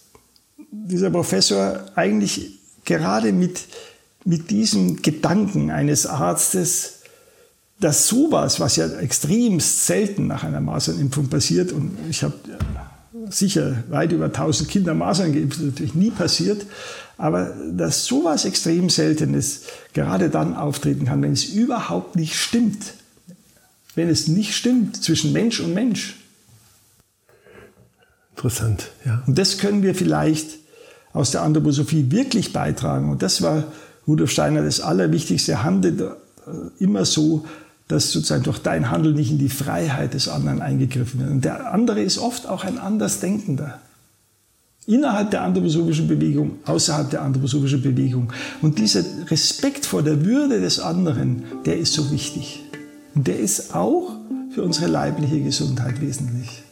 dieser 0.70 1.10
Professor, 1.10 1.84
eigentlich 1.94 2.58
gerade 2.84 3.32
mit, 3.32 3.60
mit 4.24 4.50
diesem 4.50 5.02
Gedanken 5.02 5.70
eines 5.70 6.06
Arztes, 6.06 7.00
dass 7.80 8.06
sowas, 8.06 8.60
was 8.60 8.76
ja 8.76 8.86
extremst 8.98 9.86
selten 9.86 10.26
nach 10.26 10.44
einer 10.44 10.60
Masernimpfung 10.60 11.28
passiert, 11.28 11.72
und 11.72 11.96
ich 12.08 12.22
habe 12.22 12.34
sicher 13.30 13.84
weit 13.88 14.12
über 14.12 14.26
1000 14.26 14.68
Kinder 14.68 14.94
Masern 14.94 15.32
geimpft, 15.32 15.60
natürlich 15.60 15.94
nie 15.94 16.10
passiert, 16.10 16.66
aber 17.16 17.54
dass 17.72 18.06
sowas 18.06 18.44
extrem 18.44 18.90
Seltenes 18.90 19.62
gerade 19.92 20.30
dann 20.30 20.54
auftreten 20.54 21.06
kann, 21.06 21.22
wenn 21.22 21.32
es 21.32 21.44
überhaupt 21.44 22.16
nicht 22.16 22.34
stimmt. 22.34 22.94
Wenn 23.94 24.08
es 24.08 24.28
nicht 24.28 24.54
stimmt 24.54 25.02
zwischen 25.02 25.32
Mensch 25.32 25.60
und 25.60 25.74
Mensch. 25.74 26.16
Interessant, 28.40 28.90
ja. 29.04 29.22
Und 29.26 29.38
das 29.38 29.58
können 29.58 29.82
wir 29.82 29.94
vielleicht 29.94 30.60
aus 31.12 31.30
der 31.30 31.42
Anthroposophie 31.42 32.10
wirklich 32.10 32.54
beitragen. 32.54 33.10
Und 33.10 33.22
das 33.22 33.42
war 33.42 33.64
Rudolf 34.06 34.30
Steiner 34.30 34.62
das 34.62 34.80
Allerwichtigste. 34.80 35.62
Handle 35.62 36.16
äh, 36.46 36.82
immer 36.82 37.04
so, 37.04 37.44
dass 37.86 38.12
sozusagen 38.12 38.44
durch 38.44 38.58
dein 38.58 38.90
Handeln 38.90 39.16
nicht 39.16 39.30
in 39.30 39.38
die 39.38 39.50
Freiheit 39.50 40.14
des 40.14 40.28
anderen 40.28 40.62
eingegriffen 40.62 41.20
wird. 41.20 41.30
Und 41.30 41.44
der 41.44 41.74
andere 41.74 42.00
ist 42.00 42.16
oft 42.16 42.48
auch 42.48 42.64
ein 42.64 42.78
Andersdenkender. 42.78 43.78
Innerhalb 44.86 45.30
der 45.32 45.42
anthroposophischen 45.42 46.08
Bewegung, 46.08 46.60
außerhalb 46.64 47.10
der 47.10 47.20
anthroposophischen 47.20 47.82
Bewegung. 47.82 48.32
Und 48.62 48.78
dieser 48.78 49.04
Respekt 49.30 49.84
vor 49.84 50.02
der 50.02 50.24
Würde 50.24 50.60
des 50.62 50.80
anderen, 50.80 51.42
der 51.66 51.78
ist 51.78 51.92
so 51.92 52.10
wichtig. 52.10 52.62
Und 53.14 53.26
der 53.26 53.38
ist 53.38 53.74
auch 53.74 54.12
für 54.54 54.62
unsere 54.62 54.86
leibliche 54.86 55.40
Gesundheit 55.42 56.00
wesentlich. 56.00 56.62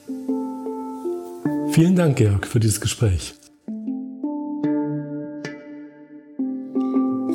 Vielen 1.79 1.95
Dank, 1.95 2.17
Georg, 2.17 2.45
für 2.45 2.59
dieses 2.59 2.81
Gespräch. 2.81 3.37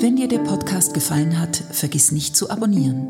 Wenn 0.02 0.18
dir 0.18 0.28
der 0.28 0.40
Podcast 0.40 0.94
gefallen 0.94 1.40
hat, 1.40 1.56
vergiss 1.72 2.12
nicht 2.12 2.36
zu 2.36 2.50
abonnieren. 2.50 3.08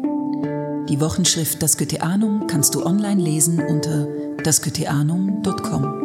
Die 0.89 1.01
Wochenschrift 1.01 1.63
Das 1.63 1.79
Goetheanum 1.79 2.45
kannst 2.45 2.75
du 2.75 2.85
online 2.85 3.19
lesen 3.19 3.59
unter 3.67 4.07
dasgoetheanum.com. 4.43 6.02